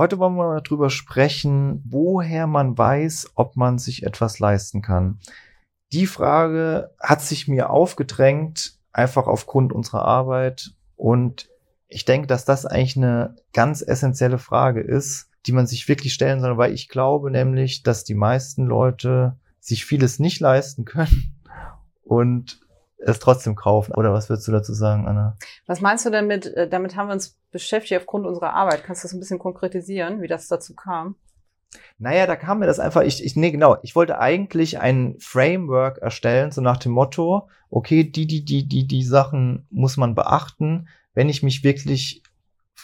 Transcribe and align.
heute 0.00 0.18
wollen 0.18 0.36
wir 0.36 0.62
darüber 0.62 0.88
sprechen, 0.88 1.84
woher 1.86 2.46
man 2.46 2.76
weiß, 2.76 3.32
ob 3.34 3.56
man 3.56 3.76
sich 3.76 4.02
etwas 4.02 4.38
leisten 4.38 4.80
kann. 4.80 5.18
Die 5.92 6.06
Frage 6.06 6.94
hat 6.98 7.20
sich 7.20 7.48
mir 7.48 7.68
aufgedrängt, 7.68 8.78
einfach 8.92 9.26
aufgrund 9.26 9.74
unserer 9.74 10.06
Arbeit. 10.06 10.70
Und 10.96 11.50
ich 11.86 12.06
denke, 12.06 12.26
dass 12.26 12.46
das 12.46 12.64
eigentlich 12.64 12.96
eine 12.96 13.36
ganz 13.52 13.82
essentielle 13.82 14.38
Frage 14.38 14.80
ist, 14.80 15.28
die 15.44 15.52
man 15.52 15.66
sich 15.66 15.86
wirklich 15.86 16.14
stellen 16.14 16.40
soll, 16.40 16.56
weil 16.56 16.72
ich 16.72 16.88
glaube 16.88 17.30
nämlich, 17.30 17.82
dass 17.82 18.02
die 18.02 18.14
meisten 18.14 18.64
Leute 18.64 19.36
sich 19.58 19.84
vieles 19.84 20.18
nicht 20.18 20.40
leisten 20.40 20.86
können 20.86 21.34
und 22.02 22.58
es 22.96 23.18
trotzdem 23.18 23.54
kaufen. 23.54 23.94
Oder 23.94 24.14
was 24.14 24.30
würdest 24.30 24.48
du 24.48 24.52
dazu 24.52 24.72
sagen, 24.72 25.06
Anna? 25.06 25.36
Was 25.66 25.82
meinst 25.82 26.06
du 26.06 26.10
denn 26.10 26.26
mit, 26.26 26.46
äh, 26.46 26.68
damit 26.68 26.96
haben 26.96 27.08
wir 27.08 27.14
uns 27.14 27.39
beschäftigt 27.50 28.00
aufgrund 28.00 28.26
unserer 28.26 28.54
Arbeit? 28.54 28.84
Kannst 28.84 29.02
du 29.02 29.08
das 29.08 29.12
ein 29.14 29.20
bisschen 29.20 29.38
konkretisieren, 29.38 30.22
wie 30.22 30.28
das 30.28 30.48
dazu 30.48 30.74
kam? 30.74 31.16
Naja, 31.98 32.26
da 32.26 32.36
kam 32.36 32.58
mir 32.58 32.66
das 32.66 32.80
einfach, 32.80 33.02
ich, 33.02 33.24
ich, 33.24 33.36
nee, 33.36 33.50
genau, 33.50 33.76
ich 33.82 33.94
wollte 33.94 34.18
eigentlich 34.18 34.80
ein 34.80 35.16
Framework 35.20 35.98
erstellen, 35.98 36.50
so 36.50 36.60
nach 36.60 36.78
dem 36.78 36.92
Motto, 36.92 37.48
okay, 37.68 38.04
die, 38.04 38.26
die, 38.26 38.44
die, 38.44 38.66
die, 38.66 38.86
die 38.86 39.04
Sachen 39.04 39.66
muss 39.70 39.96
man 39.96 40.14
beachten, 40.14 40.88
wenn 41.14 41.28
ich 41.28 41.42
mich 41.42 41.62
wirklich 41.62 42.22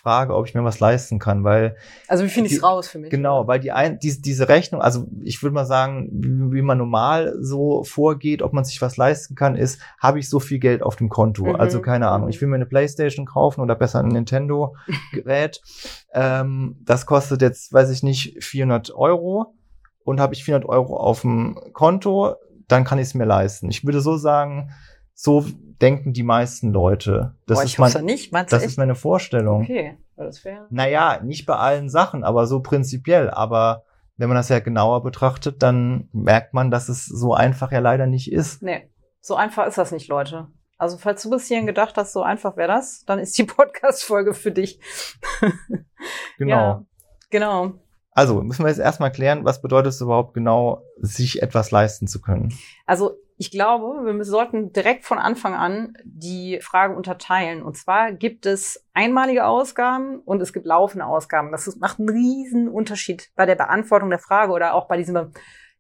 frage, 0.07 0.37
ob 0.37 0.47
ich 0.47 0.55
mir 0.55 0.63
was 0.63 0.79
leisten 0.79 1.19
kann, 1.19 1.43
weil 1.43 1.75
also 2.07 2.23
wie 2.23 2.29
finde 2.29 2.49
ich 2.49 2.59
es 2.59 2.63
raus 2.63 2.87
für 2.87 3.01
mich? 3.01 3.11
Genau, 3.11 3.49
weil 3.49 3.59
die 3.59 3.73
ein, 3.73 3.99
die, 3.99 4.23
diese 4.23 4.49
Rechnung, 4.49 4.81
also 4.81 5.09
ich 5.25 5.43
würde 5.43 5.53
mal 5.53 5.67
sagen, 5.67 6.09
wie, 6.13 6.59
wie, 6.59 6.63
man 6.63 6.79
normal 6.79 7.35
so 7.41 7.83
vorgeht, 7.83 8.41
ob 8.41 8.53
man 8.53 8.65
sich 8.65 8.81
was 8.81 8.97
leisten 8.97 9.35
kann, 9.35 9.57
ist, 9.57 9.81
habe 9.99 10.21
ich 10.21 10.31
so 10.31 10.39
viel 10.39 10.61
Geld 10.61 10.85
auf 10.85 10.95
dem 10.95 11.09
Konto? 11.09 11.47
Mhm. 11.47 11.57
Also 11.57 11.81
keine 11.81 12.07
Ahnung, 12.09 12.29
ich 12.29 12.41
will 12.41 12.47
mir 12.47 12.55
eine 12.55 12.67
PlayStation 12.67 13.27
kaufen 13.27 13.61
oder 13.61 13.75
besser 13.75 13.99
ein 13.99 14.07
Nintendo 14.07 14.77
Gerät. 15.13 15.61
ähm, 16.15 16.77
das 16.85 17.05
kostet 17.05 17.43
jetzt, 17.43 17.73
weiß 17.73 17.91
ich 17.91 18.05
nicht, 18.05 18.45
400 18.45 18.95
Euro 18.95 19.57
und 20.05 20.21
habe 20.21 20.35
ich 20.35 20.45
400 20.45 20.69
Euro 20.69 20.99
auf 20.99 21.23
dem 21.23 21.59
Konto, 21.73 22.37
dann 22.69 22.85
kann 22.85 23.01
ich 23.01 23.09
es 23.09 23.15
mir 23.15 23.25
leisten. 23.25 23.71
Ich 23.71 23.85
würde 23.85 24.01
so 24.01 24.17
sagen, 24.17 24.71
so 25.15 25.45
denken 25.81 26.13
die 26.13 26.23
meisten 26.23 26.73
Leute. 26.73 27.35
Das 27.47 27.59
Boah, 27.59 27.65
ist 27.65 27.79
mein, 27.79 28.05
nicht. 28.05 28.33
Meinst 28.33 28.53
das 28.53 28.65
ist 28.65 28.79
meine 28.79 28.95
Vorstellung. 28.95 29.63
Okay, 29.63 29.97
war 30.17 30.27
das 30.27 30.39
fair? 30.39 30.67
Naja, 30.71 31.21
nicht 31.23 31.47
bei 31.47 31.57
allen 31.57 31.89
Sachen, 31.89 32.25
aber 32.25 32.47
so 32.47 32.61
prinzipiell. 32.61 33.31
Aber 33.31 33.85
wenn 34.17 34.29
man 34.29 34.37
das 34.37 34.49
ja 34.49 34.61
genauer 34.61 35.03
betrachtet, 35.03 35.63
dann 35.63 36.09
merkt 36.13 36.55
man, 36.55 36.71
dass 36.71 36.89
es 36.89 37.07
so 37.07 37.35
einfach 37.35 37.73
ja 37.73 37.81
leider 37.81 38.07
nicht 38.07 38.33
ist. 38.33 38.63
Nee, 38.63 38.91
so 39.21 39.37
einfach 39.37 39.67
ist 39.67 39.79
das 39.79 39.93
nicht, 39.93 40.09
Leute. 40.09 40.49
Also 40.79 40.99
falls 40.99 41.23
du 41.23 41.31
bis 41.31 41.49
hierhin 41.49 41.67
gedacht 41.67 41.97
hast, 41.97 42.13
so 42.13 42.23
einfach 42.23 42.57
wäre 42.57 42.69
das, 42.69 43.05
dann 43.07 43.19
ist 43.19 43.37
die 43.39 43.45
Podcast-Folge 43.45 44.35
für 44.35 44.53
dich. 44.53 44.81
genau. 46.39 46.57
Ja, 46.57 46.85
genau. 47.31 47.73
Also 48.11 48.43
müssen 48.43 48.65
wir 48.65 48.71
jetzt 48.71 48.79
erstmal 48.79 49.13
klären, 49.13 49.45
was 49.45 49.61
bedeutet 49.61 49.93
es 49.93 50.01
überhaupt 50.01 50.33
genau, 50.33 50.83
sich 50.99 51.43
etwas 51.43 51.71
leisten 51.71 52.07
zu 52.07 52.23
können? 52.23 52.55
Also 52.87 53.17
ich 53.39 53.51
glaube, 53.51 54.05
wir 54.05 54.25
sollten 54.25 54.73
direkt 54.73 55.05
von 55.05 55.19
Anfang 55.19 55.55
an 55.55 55.93
die 56.05 56.59
Frage 56.63 56.97
unterteilen. 56.97 57.63
Und 57.63 57.77
zwar 57.77 58.13
gibt 58.13 58.47
es 58.47 58.87
einmalige 58.95 59.45
Ausgaben 59.45 60.21
und 60.21 60.41
es 60.41 60.55
gibt 60.55 60.65
laufende 60.65 61.05
Ausgaben. 61.05 61.53
Das 61.53 61.77
macht 61.77 61.99
einen 61.99 62.09
riesen 62.09 62.69
Unterschied 62.69 63.31
bei 63.37 63.45
der 63.45 63.57
Beantwortung 63.57 64.09
der 64.09 64.19
Frage 64.19 64.53
oder 64.53 64.75
auch 64.75 64.89
bei 64.89 64.97
diesem, 64.97 65.33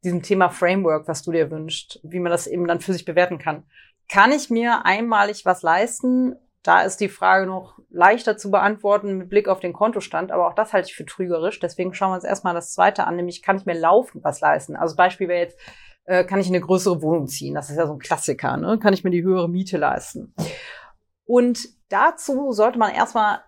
diesem 0.05 0.23
Thema 0.23 0.51
Framework, 0.51 1.09
was 1.09 1.23
du 1.23 1.33
dir 1.33 1.51
wünschst, 1.51 1.99
wie 2.03 2.21
man 2.21 2.31
das 2.31 2.47
eben 2.47 2.67
dann 2.67 2.81
für 2.81 2.93
sich 2.93 3.07
bewerten 3.07 3.39
kann. 3.39 3.65
Kann 4.09 4.33
ich 4.33 4.51
mir 4.51 4.85
einmalig 4.85 5.47
was 5.47 5.63
leisten? 5.63 6.37
Da 6.63 6.83
ist 6.83 7.01
die 7.01 7.09
Frage 7.09 7.47
noch 7.47 7.79
leichter 7.91 8.37
zu 8.37 8.51
beantworten 8.51 9.17
mit 9.17 9.31
Blick 9.31 9.49
auf 9.49 9.61
den 9.61 9.73
Kontostand, 9.73 10.31
aber 10.31 10.49
auch 10.49 10.55
das 10.55 10.73
halte 10.73 10.89
ich 10.91 10.97
für 10.97 11.07
trügerisch. 11.07 11.59
Deswegen 11.59 11.95
schauen 11.95 12.11
wir 12.11 12.17
uns 12.17 12.25
erstmal 12.25 12.55
das 12.55 12.73
zweite 12.75 13.07
an, 13.07 13.17
nämlich 13.17 13.41
kann 13.41 13.57
ich 13.57 13.65
mir 13.65 13.79
laufend 13.79 14.25
was 14.25 14.41
leisten? 14.41 14.77
Also 14.77 14.95
Beispiel 14.97 15.29
wäre 15.29 15.41
jetzt, 15.41 15.59
äh, 16.07 16.25
kann 16.25 16.41
ich 16.41 16.49
in 16.49 16.55
eine 16.55 16.65
größere 16.65 17.03
Wohnung 17.03 17.27
ziehen. 17.27 17.55
Das 17.55 17.71
ist 17.71 17.77
ja 17.77 17.87
so 17.87 17.93
ein 17.93 17.99
Klassiker, 17.99 18.57
ne? 18.57 18.79
Kann 18.79 18.95
ich 18.95 19.05
mir 19.05 19.11
die 19.11 19.23
höhere 19.23 19.49
Miete 19.49 19.77
leisten? 19.77 20.35
Und 21.25 21.69
dazu 21.89 22.53
sollte 22.53 22.79
man 22.79 22.95
erstmal, 22.95 23.41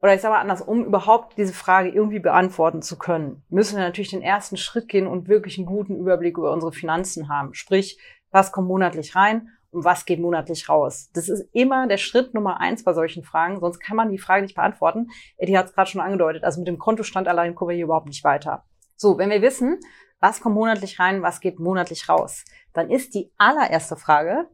oder 0.00 0.14
ich 0.14 0.20
sage 0.20 0.34
mal 0.34 0.40
anders, 0.40 0.62
um 0.62 0.84
überhaupt 0.84 1.36
diese 1.36 1.52
Frage 1.52 1.88
irgendwie 1.88 2.20
beantworten 2.20 2.80
zu 2.80 2.96
können, 2.96 3.42
müssen 3.48 3.76
wir 3.76 3.84
natürlich 3.84 4.10
den 4.10 4.22
ersten 4.22 4.56
Schritt 4.56 4.88
gehen 4.88 5.06
und 5.06 5.28
wirklich 5.28 5.58
einen 5.58 5.66
guten 5.66 5.96
Überblick 5.96 6.38
über 6.38 6.52
unsere 6.52 6.72
Finanzen 6.72 7.28
haben. 7.28 7.54
Sprich, 7.54 7.98
was 8.30 8.52
kommt 8.52 8.68
monatlich 8.68 9.16
rein 9.16 9.48
und 9.70 9.84
was 9.84 10.06
geht 10.06 10.20
monatlich 10.20 10.68
raus. 10.68 11.10
Das 11.14 11.28
ist 11.28 11.48
immer 11.52 11.88
der 11.88 11.96
Schritt 11.96 12.32
Nummer 12.32 12.60
eins 12.60 12.84
bei 12.84 12.92
solchen 12.92 13.24
Fragen, 13.24 13.58
sonst 13.58 13.80
kann 13.80 13.96
man 13.96 14.10
die 14.10 14.18
Frage 14.18 14.42
nicht 14.42 14.54
beantworten. 14.54 15.08
Eddie 15.36 15.58
hat 15.58 15.66
es 15.66 15.74
gerade 15.74 15.90
schon 15.90 16.00
angedeutet, 16.00 16.44
also 16.44 16.60
mit 16.60 16.68
dem 16.68 16.78
Kontostand 16.78 17.26
allein 17.26 17.56
kommen 17.56 17.70
wir 17.70 17.76
hier 17.76 17.86
überhaupt 17.86 18.06
nicht 18.06 18.22
weiter. 18.22 18.64
So, 18.96 19.18
wenn 19.18 19.30
wir 19.30 19.42
wissen, 19.42 19.80
was 20.20 20.40
kommt 20.40 20.54
monatlich 20.54 20.98
rein, 20.98 21.22
was 21.22 21.40
geht 21.40 21.58
monatlich 21.58 22.08
raus, 22.08 22.44
dann 22.72 22.90
ist 22.90 23.14
die 23.14 23.30
allererste 23.36 23.96
Frage, 23.96 24.48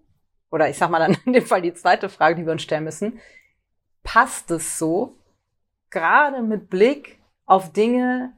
oder 0.50 0.68
ich 0.68 0.78
sag 0.78 0.90
mal 0.90 0.98
dann 0.98 1.16
in 1.24 1.32
dem 1.32 1.46
Fall 1.46 1.62
die 1.62 1.74
zweite 1.74 2.08
Frage, 2.08 2.36
die 2.36 2.44
wir 2.44 2.52
uns 2.52 2.62
stellen 2.62 2.84
müssen, 2.84 3.20
passt 4.02 4.50
es 4.50 4.78
so, 4.78 5.16
gerade 5.90 6.42
mit 6.42 6.70
Blick 6.70 7.20
auf 7.46 7.72
Dinge, 7.72 8.32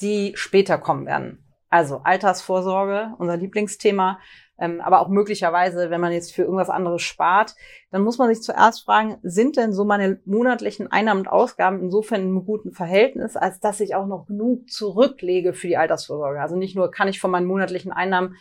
die 0.00 0.32
später 0.36 0.78
kommen 0.78 1.06
werden? 1.06 1.44
Also 1.72 2.02
Altersvorsorge, 2.04 3.14
unser 3.16 3.38
Lieblingsthema, 3.38 4.18
ähm, 4.58 4.82
aber 4.82 5.00
auch 5.00 5.08
möglicherweise, 5.08 5.88
wenn 5.88 6.02
man 6.02 6.12
jetzt 6.12 6.34
für 6.34 6.42
irgendwas 6.42 6.68
anderes 6.68 7.00
spart, 7.00 7.54
dann 7.90 8.02
muss 8.02 8.18
man 8.18 8.28
sich 8.28 8.42
zuerst 8.42 8.84
fragen, 8.84 9.16
sind 9.22 9.56
denn 9.56 9.72
so 9.72 9.86
meine 9.86 10.20
monatlichen 10.26 10.92
Einnahmen 10.92 11.20
und 11.20 11.28
Ausgaben 11.28 11.80
insofern 11.80 12.20
in 12.20 12.26
einem 12.26 12.44
guten 12.44 12.72
Verhältnis, 12.72 13.38
als 13.38 13.58
dass 13.58 13.80
ich 13.80 13.94
auch 13.94 14.06
noch 14.06 14.26
genug 14.26 14.68
zurücklege 14.68 15.54
für 15.54 15.66
die 15.66 15.78
Altersvorsorge? 15.78 16.42
Also 16.42 16.56
nicht 16.56 16.76
nur 16.76 16.90
kann 16.90 17.08
ich 17.08 17.18
von 17.18 17.30
meinen 17.30 17.46
monatlichen 17.46 17.90
Einnahmen 17.90 18.36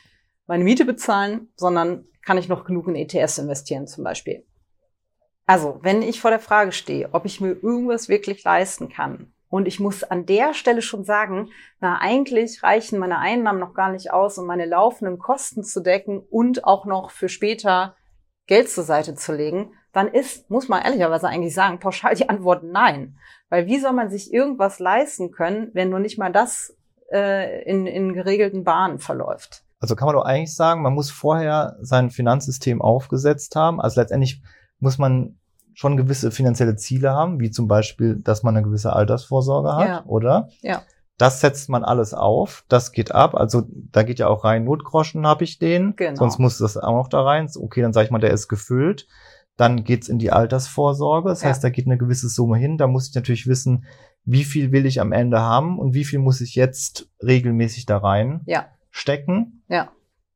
meine 0.45 0.65
Miete 0.65 0.83
bezahlen, 0.83 1.47
sondern 1.55 2.03
kann 2.25 2.37
ich 2.37 2.49
noch 2.49 2.65
genug 2.65 2.89
in 2.89 2.95
ETS 2.97 3.37
investieren 3.37 3.87
zum 3.87 4.03
Beispiel. 4.03 4.43
Also, 5.45 5.79
wenn 5.83 6.01
ich 6.01 6.19
vor 6.19 6.31
der 6.31 6.41
Frage 6.41 6.73
stehe, 6.73 7.07
ob 7.13 7.25
ich 7.25 7.39
mir 7.39 7.51
irgendwas 7.51 8.09
wirklich 8.09 8.43
leisten 8.43 8.89
kann, 8.89 9.31
und 9.51 9.67
ich 9.67 9.79
muss 9.81 10.03
an 10.03 10.25
der 10.25 10.53
Stelle 10.53 10.81
schon 10.81 11.03
sagen, 11.03 11.49
na, 11.81 11.99
eigentlich 11.99 12.63
reichen 12.63 12.97
meine 12.97 13.19
Einnahmen 13.19 13.59
noch 13.59 13.73
gar 13.73 13.91
nicht 13.91 14.11
aus, 14.11 14.37
um 14.37 14.47
meine 14.47 14.65
laufenden 14.65 15.19
Kosten 15.19 15.63
zu 15.63 15.81
decken 15.81 16.19
und 16.19 16.63
auch 16.63 16.85
noch 16.85 17.11
für 17.11 17.27
später 17.27 17.95
Geld 18.47 18.69
zur 18.69 18.85
Seite 18.85 19.13
zu 19.13 19.33
legen. 19.33 19.73
Dann 19.91 20.07
ist, 20.07 20.49
muss 20.49 20.69
man 20.69 20.81
ehrlicherweise 20.81 21.27
eigentlich 21.27 21.53
sagen, 21.53 21.79
pauschal 21.79 22.15
die 22.15 22.29
Antwort 22.29 22.63
nein. 22.63 23.17
Weil 23.49 23.67
wie 23.67 23.77
soll 23.77 23.91
man 23.91 24.09
sich 24.09 24.33
irgendwas 24.33 24.79
leisten 24.79 25.31
können, 25.31 25.69
wenn 25.73 25.89
nur 25.89 25.99
nicht 25.99 26.17
mal 26.17 26.31
das 26.31 26.77
äh, 27.11 27.61
in, 27.69 27.85
in 27.87 28.13
geregelten 28.13 28.63
Bahnen 28.63 28.99
verläuft? 28.99 29.65
Also 29.81 29.97
kann 29.97 30.05
man 30.05 30.15
doch 30.15 30.23
eigentlich 30.23 30.55
sagen, 30.55 30.81
man 30.81 30.93
muss 30.93 31.11
vorher 31.11 31.75
sein 31.81 32.09
Finanzsystem 32.09 32.81
aufgesetzt 32.81 33.57
haben. 33.57 33.81
Also 33.81 33.99
letztendlich 33.99 34.41
muss 34.79 34.97
man 34.97 35.40
schon 35.73 35.97
gewisse 35.97 36.31
finanzielle 36.31 36.75
Ziele 36.75 37.11
haben, 37.11 37.39
wie 37.39 37.51
zum 37.51 37.67
Beispiel, 37.67 38.15
dass 38.15 38.43
man 38.43 38.55
eine 38.55 38.65
gewisse 38.65 38.93
Altersvorsorge 38.93 39.75
hat, 39.75 39.87
ja. 39.87 40.05
oder? 40.05 40.49
Ja. 40.61 40.83
Das 41.17 41.39
setzt 41.39 41.69
man 41.69 41.83
alles 41.83 42.13
auf, 42.13 42.65
das 42.67 42.91
geht 42.91 43.13
ab. 43.13 43.35
Also 43.35 43.63
da 43.69 44.03
geht 44.03 44.19
ja 44.19 44.27
auch 44.27 44.43
rein, 44.43 44.63
Notgroschen 44.63 45.27
habe 45.27 45.43
ich 45.43 45.59
den, 45.59 45.95
genau. 45.95 46.15
sonst 46.15 46.39
muss 46.39 46.57
das 46.57 46.77
auch 46.77 46.95
noch 46.95 47.07
da 47.09 47.21
rein. 47.21 47.47
Okay, 47.55 47.81
dann 47.81 47.93
sage 47.93 48.05
ich 48.05 48.11
mal, 48.11 48.19
der 48.19 48.31
ist 48.31 48.47
gefüllt. 48.47 49.07
Dann 49.57 49.83
geht's 49.83 50.09
in 50.09 50.17
die 50.17 50.31
Altersvorsorge, 50.31 51.29
das 51.29 51.43
ja. 51.43 51.49
heißt, 51.49 51.63
da 51.63 51.69
geht 51.69 51.85
eine 51.85 51.97
gewisse 51.97 52.29
Summe 52.29 52.57
hin. 52.57 52.77
Da 52.77 52.87
muss 52.87 53.09
ich 53.09 53.15
natürlich 53.15 53.45
wissen, 53.47 53.85
wie 54.23 54.43
viel 54.43 54.71
will 54.71 54.85
ich 54.85 54.99
am 55.01 55.11
Ende 55.11 55.39
haben 55.41 55.77
und 55.79 55.93
wie 55.93 56.05
viel 56.05 56.19
muss 56.19 56.41
ich 56.41 56.55
jetzt 56.55 57.09
regelmäßig 57.21 57.85
da 57.85 57.97
rein 57.97 58.41
ja. 58.45 58.65
stecken. 58.89 59.63
Ja. 59.67 59.91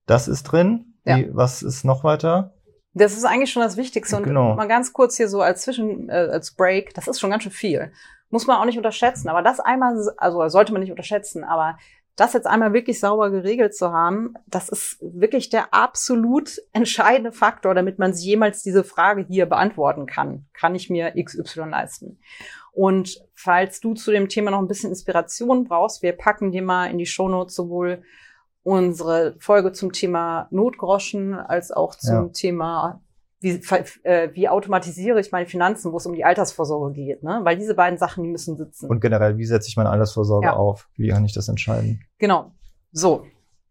Das 0.05 0.27
ist 0.27 0.43
drin. 0.43 0.93
Ja. 1.05 1.17
Wie, 1.17 1.29
was 1.33 1.63
ist 1.63 1.83
noch 1.83 2.03
weiter? 2.03 2.54
Das 2.95 3.15
ist 3.15 3.25
eigentlich 3.25 3.51
schon 3.51 3.61
das 3.61 3.77
Wichtigste. 3.77 4.15
Und 4.15 4.23
genau. 4.23 4.55
mal 4.55 4.67
ganz 4.67 4.93
kurz 4.93 5.17
hier 5.17 5.27
so 5.27 5.41
als 5.41 5.61
Zwischen, 5.63 6.09
äh, 6.09 6.29
als 6.31 6.55
Break, 6.55 6.93
das 6.93 7.07
ist 7.07 7.19
schon 7.19 7.29
ganz 7.29 7.43
schön 7.43 7.51
viel. 7.51 7.91
Muss 8.29 8.47
man 8.47 8.57
auch 8.57 8.65
nicht 8.65 8.77
unterschätzen. 8.77 9.29
Aber 9.29 9.41
das 9.41 9.59
einmal, 9.59 9.95
also 10.17 10.47
sollte 10.47 10.71
man 10.71 10.81
nicht 10.81 10.91
unterschätzen, 10.91 11.43
aber 11.43 11.77
das 12.15 12.31
jetzt 12.31 12.47
einmal 12.47 12.71
wirklich 12.71 13.01
sauber 13.01 13.29
geregelt 13.29 13.75
zu 13.75 13.91
haben, 13.91 14.35
das 14.47 14.69
ist 14.69 14.97
wirklich 15.01 15.49
der 15.49 15.73
absolut 15.73 16.57
entscheidende 16.73 17.33
Faktor, 17.33 17.75
damit 17.75 17.99
man 17.99 18.13
sich 18.13 18.25
jemals 18.25 18.63
diese 18.63 18.83
Frage 18.83 19.25
hier 19.27 19.45
beantworten 19.45 20.05
kann. 20.05 20.45
Kann 20.53 20.75
ich 20.75 20.89
mir 20.89 21.13
XY 21.21 21.69
leisten? 21.69 22.19
Und 22.71 23.21
falls 23.33 23.79
du 23.79 23.93
zu 23.93 24.11
dem 24.11 24.29
Thema 24.29 24.51
noch 24.51 24.59
ein 24.59 24.67
bisschen 24.67 24.89
Inspiration 24.89 25.65
brauchst, 25.65 26.01
wir 26.01 26.13
packen 26.13 26.51
dir 26.51 26.61
mal 26.61 26.87
in 26.87 26.97
die 26.97 27.05
Shownotes 27.05 27.55
sowohl 27.55 28.03
unsere 28.65 29.35
Folge 29.37 29.73
zum 29.73 29.91
Thema 29.91 30.47
Notgroschen 30.49 31.35
als 31.35 31.71
auch 31.71 31.93
zum 31.93 32.15
ja. 32.15 32.29
Thema 32.29 33.01
wie, 33.39 33.61
äh, 34.03 34.29
wie 34.33 34.49
automatisiere 34.49 35.19
ich 35.19 35.31
meine 35.31 35.45
Finanzen, 35.45 35.91
wo 35.91 35.97
es 35.97 36.07
um 36.07 36.13
die 36.13 36.25
Altersvorsorge 36.25 36.93
geht, 36.93 37.21
ne? 37.21 37.41
Weil 37.43 37.57
diese 37.57 37.75
beiden 37.75 37.99
Sachen, 37.99 38.23
die 38.23 38.29
müssen 38.29 38.57
sitzen. 38.57 38.89
Und 38.89 39.01
generell, 39.01 39.37
wie 39.37 39.45
setze 39.45 39.69
ich 39.69 39.77
meine 39.77 39.91
Altersvorsorge 39.91 40.47
ja. 40.47 40.55
auf? 40.55 40.89
Wie 40.95 41.09
kann 41.09 41.23
ich 41.25 41.33
das 41.33 41.47
entscheiden? 41.47 42.03
Genau. 42.17 42.53
So, 42.91 43.27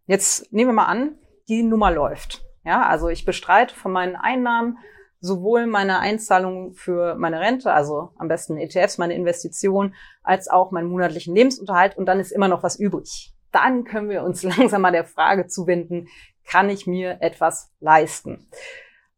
jetzt 0.06 0.52
nehmen 0.52 0.70
wir 0.70 0.74
mal 0.74 0.86
an, 0.86 1.16
die 1.48 1.64
Nummer 1.64 1.90
läuft. 1.90 2.44
Ja, 2.64 2.86
also 2.86 3.08
ich 3.08 3.24
bestreite 3.24 3.74
von 3.74 3.90
meinen 3.90 4.14
Einnahmen 4.14 4.78
sowohl 5.20 5.66
meine 5.66 5.98
Einzahlung 5.98 6.74
für 6.74 7.16
meine 7.16 7.40
Rente, 7.40 7.72
also 7.72 8.10
am 8.16 8.28
besten 8.28 8.58
ETFs, 8.58 8.98
meine 8.98 9.14
Investition, 9.14 9.94
als 10.22 10.48
auch 10.48 10.70
meinen 10.70 10.88
monatlichen 10.88 11.34
Lebensunterhalt 11.34 11.96
und 11.96 12.06
dann 12.06 12.20
ist 12.20 12.30
immer 12.30 12.46
noch 12.46 12.62
was 12.62 12.78
übrig. 12.78 13.33
Dann 13.54 13.84
können 13.84 14.10
wir 14.10 14.24
uns 14.24 14.42
langsam 14.42 14.82
mal 14.82 14.92
der 14.92 15.04
Frage 15.04 15.46
zuwenden, 15.46 16.08
kann 16.44 16.68
ich 16.68 16.86
mir 16.86 17.18
etwas 17.20 17.72
leisten? 17.80 18.46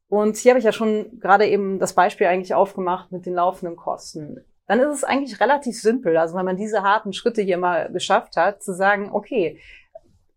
Und 0.08 0.36
hier 0.36 0.52
habe 0.52 0.60
ich 0.60 0.64
ja 0.64 0.72
schon 0.72 1.18
gerade 1.18 1.46
eben 1.46 1.80
das 1.80 1.94
Beispiel 1.94 2.28
eigentlich 2.28 2.54
aufgemacht 2.54 3.10
mit 3.10 3.26
den 3.26 3.34
laufenden 3.34 3.76
Kosten. 3.76 4.44
Dann 4.68 4.78
ist 4.78 4.94
es 4.94 5.04
eigentlich 5.04 5.40
relativ 5.40 5.80
simpel, 5.80 6.16
also 6.16 6.36
wenn 6.36 6.44
man 6.44 6.56
diese 6.56 6.82
harten 6.82 7.12
Schritte 7.12 7.42
hier 7.42 7.58
mal 7.58 7.90
geschafft 7.92 8.36
hat, 8.36 8.62
zu 8.62 8.74
sagen, 8.74 9.10
okay, 9.12 9.60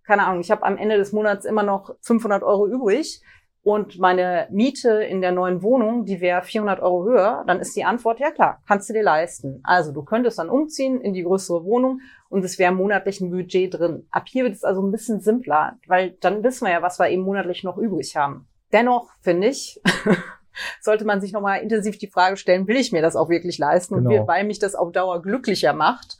keine 0.03 0.25
Ahnung, 0.25 0.41
ich 0.41 0.49
habe 0.49 0.63
am 0.63 0.77
Ende 0.77 0.97
des 0.97 1.11
Monats 1.11 1.45
immer 1.45 1.63
noch 1.63 1.95
500 2.01 2.41
Euro 2.41 2.67
übrig 2.67 3.21
und 3.61 3.99
meine 3.99 4.47
Miete 4.51 5.03
in 5.03 5.21
der 5.21 5.33
neuen 5.33 5.61
Wohnung, 5.61 6.05
die 6.05 6.21
wäre 6.21 6.41
400 6.41 6.79
Euro 6.79 7.03
höher, 7.03 7.43
dann 7.45 7.59
ist 7.59 7.75
die 7.75 7.83
Antwort, 7.83 8.19
ja 8.19 8.31
klar, 8.31 8.61
kannst 8.67 8.89
du 8.89 8.93
dir 8.93 9.03
leisten. 9.03 9.59
Also 9.63 9.91
du 9.91 10.03
könntest 10.03 10.39
dann 10.39 10.49
umziehen 10.49 11.01
in 11.01 11.13
die 11.13 11.23
größere 11.23 11.65
Wohnung 11.65 11.99
und 12.29 12.45
es 12.45 12.57
wäre 12.57 12.71
monatlich 12.71 13.19
ein 13.19 13.31
Budget 13.31 13.73
drin. 13.73 14.07
Ab 14.11 14.27
hier 14.27 14.45
wird 14.45 14.55
es 14.55 14.63
also 14.63 14.81
ein 14.81 14.91
bisschen 14.91 15.19
simpler, 15.19 15.77
weil 15.87 16.11
dann 16.21 16.43
wissen 16.43 16.65
wir 16.65 16.71
ja, 16.71 16.81
was 16.81 16.99
wir 16.99 17.09
eben 17.09 17.23
monatlich 17.23 17.63
noch 17.63 17.77
übrig 17.77 18.15
haben. 18.15 18.47
Dennoch 18.71 19.09
finde 19.19 19.47
ich, 19.47 19.81
sollte 20.81 21.03
man 21.03 21.19
sich 21.19 21.33
nochmal 21.33 21.61
intensiv 21.61 21.97
die 21.97 22.07
Frage 22.07 22.37
stellen, 22.37 22.67
will 22.67 22.77
ich 22.77 22.93
mir 22.93 23.01
das 23.01 23.17
auch 23.17 23.29
wirklich 23.29 23.57
leisten 23.57 23.95
genau. 23.95 24.21
und 24.21 24.27
weil 24.27 24.45
mich 24.45 24.59
das 24.59 24.73
auf 24.73 24.93
Dauer 24.93 25.21
glücklicher 25.21 25.73
macht 25.73 26.17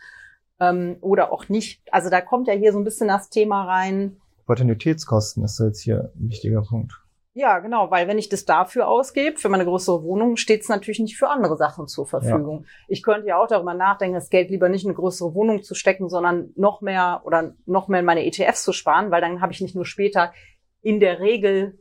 ähm, 0.60 0.98
oder 1.00 1.32
auch 1.32 1.48
nicht. 1.48 1.82
Also 1.92 2.10
da 2.10 2.20
kommt 2.20 2.48
ja 2.48 2.54
hier 2.54 2.74
so 2.74 2.80
ein 2.80 2.84
bisschen 2.84 3.08
das 3.08 3.30
Thema 3.30 3.64
rein. 3.64 4.18
Opportunitätskosten 4.44 5.44
ist 5.46 5.60
jetzt 5.60 5.82
hier 5.82 6.12
ein 6.16 6.30
wichtiger 6.30 6.64
Punkt. 6.64 6.94
Ja, 7.40 7.60
genau, 7.60 7.90
weil 7.90 8.10
wenn 8.10 8.18
ich 8.18 8.28
das 8.28 8.44
dafür 8.44 8.90
ausgebe, 8.90 9.38
für 9.38 9.48
meine 9.48 9.64
größere 9.64 10.04
Wohnung, 10.04 10.36
steht 10.36 10.64
es 10.64 10.68
natürlich 10.68 11.00
nicht 11.00 11.18
für 11.18 11.30
andere 11.30 11.56
Sachen 11.56 11.88
zur 11.88 12.06
Verfügung. 12.06 12.64
Ja. 12.64 12.70
Ich 12.90 13.02
könnte 13.02 13.30
ja 13.30 13.42
auch 13.42 13.48
darüber 13.48 13.74
nachdenken, 13.74 14.16
das 14.16 14.30
Geld 14.30 14.50
lieber 14.50 14.68
nicht 14.68 14.84
in 14.84 14.90
eine 14.90 14.98
größere 14.98 15.34
Wohnung 15.34 15.64
zu 15.64 15.74
stecken, 15.74 16.10
sondern 16.10 16.52
noch 16.58 16.82
mehr 16.82 17.22
oder 17.24 17.54
noch 17.66 17.88
mehr 17.88 18.02
in 18.02 18.06
meine 18.06 18.26
ETFs 18.26 18.66
zu 18.66 18.74
sparen, 18.74 19.10
weil 19.10 19.22
dann 19.22 19.40
habe 19.40 19.54
ich 19.54 19.62
nicht 19.62 19.74
nur 19.74 19.86
später 19.86 20.34
in 20.82 21.00
der 21.00 21.22
Regel 21.22 21.80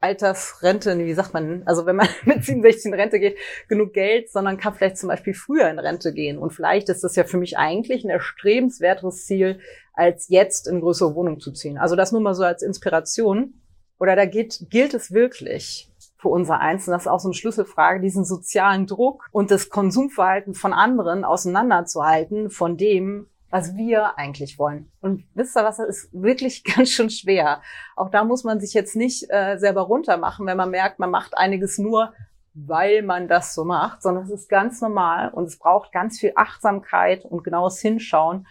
Altersrente, 0.00 0.98
wie 0.98 1.14
sagt 1.14 1.32
man, 1.32 1.62
also 1.64 1.86
wenn 1.86 1.94
man 1.94 2.08
mit 2.24 2.44
67 2.44 2.86
in 2.86 2.94
Rente 2.94 3.20
geht, 3.20 3.38
genug 3.68 3.92
Geld, 3.92 4.32
sondern 4.32 4.56
kann 4.56 4.74
vielleicht 4.74 4.98
zum 4.98 5.10
Beispiel 5.10 5.32
früher 5.34 5.70
in 5.70 5.78
Rente 5.78 6.12
gehen. 6.12 6.38
Und 6.38 6.50
vielleicht 6.50 6.88
ist 6.88 7.04
das 7.04 7.14
ja 7.14 7.22
für 7.22 7.38
mich 7.38 7.56
eigentlich 7.56 8.02
ein 8.02 8.10
erstrebenswerteres 8.10 9.26
Ziel, 9.26 9.60
als 9.92 10.28
jetzt 10.28 10.66
in 10.66 10.80
größere 10.80 11.14
Wohnung 11.14 11.38
zu 11.38 11.52
ziehen. 11.52 11.78
Also 11.78 11.94
das 11.94 12.10
nur 12.10 12.20
mal 12.20 12.34
so 12.34 12.42
als 12.42 12.64
Inspiration. 12.64 13.61
Oder 14.02 14.16
da 14.16 14.26
geht, 14.26 14.66
gilt 14.68 14.94
es 14.94 15.12
wirklich 15.12 15.88
für 16.18 16.26
unser 16.26 16.60
und 16.60 16.88
das 16.88 17.02
ist 17.02 17.06
auch 17.06 17.20
so 17.20 17.28
eine 17.28 17.34
Schlüsselfrage, 17.34 18.00
diesen 18.00 18.24
sozialen 18.24 18.88
Druck 18.88 19.28
und 19.30 19.52
das 19.52 19.70
Konsumverhalten 19.70 20.54
von 20.54 20.72
anderen 20.72 21.24
auseinanderzuhalten 21.24 22.50
von 22.50 22.76
dem, 22.76 23.28
was 23.48 23.76
wir 23.76 24.18
eigentlich 24.18 24.58
wollen. 24.58 24.90
Und 25.00 25.24
wisst 25.34 25.56
ihr 25.56 25.62
was, 25.62 25.76
das 25.76 25.86
ist 25.86 26.08
wirklich 26.12 26.64
ganz 26.76 26.88
schön 26.88 27.10
schwer. 27.10 27.62
Auch 27.94 28.10
da 28.10 28.24
muss 28.24 28.42
man 28.42 28.58
sich 28.58 28.74
jetzt 28.74 28.96
nicht 28.96 29.30
äh, 29.30 29.56
selber 29.58 29.82
runtermachen, 29.82 30.48
wenn 30.48 30.56
man 30.56 30.70
merkt, 30.70 30.98
man 30.98 31.12
macht 31.12 31.38
einiges 31.38 31.78
nur, 31.78 32.12
weil 32.54 33.02
man 33.02 33.28
das 33.28 33.54
so 33.54 33.64
macht, 33.64 34.02
sondern 34.02 34.24
es 34.24 34.30
ist 34.30 34.48
ganz 34.48 34.80
normal 34.80 35.28
und 35.28 35.44
es 35.44 35.60
braucht 35.60 35.92
ganz 35.92 36.18
viel 36.18 36.32
Achtsamkeit 36.34 37.24
und 37.24 37.44
genaues 37.44 37.78
Hinschauen, 37.78 38.48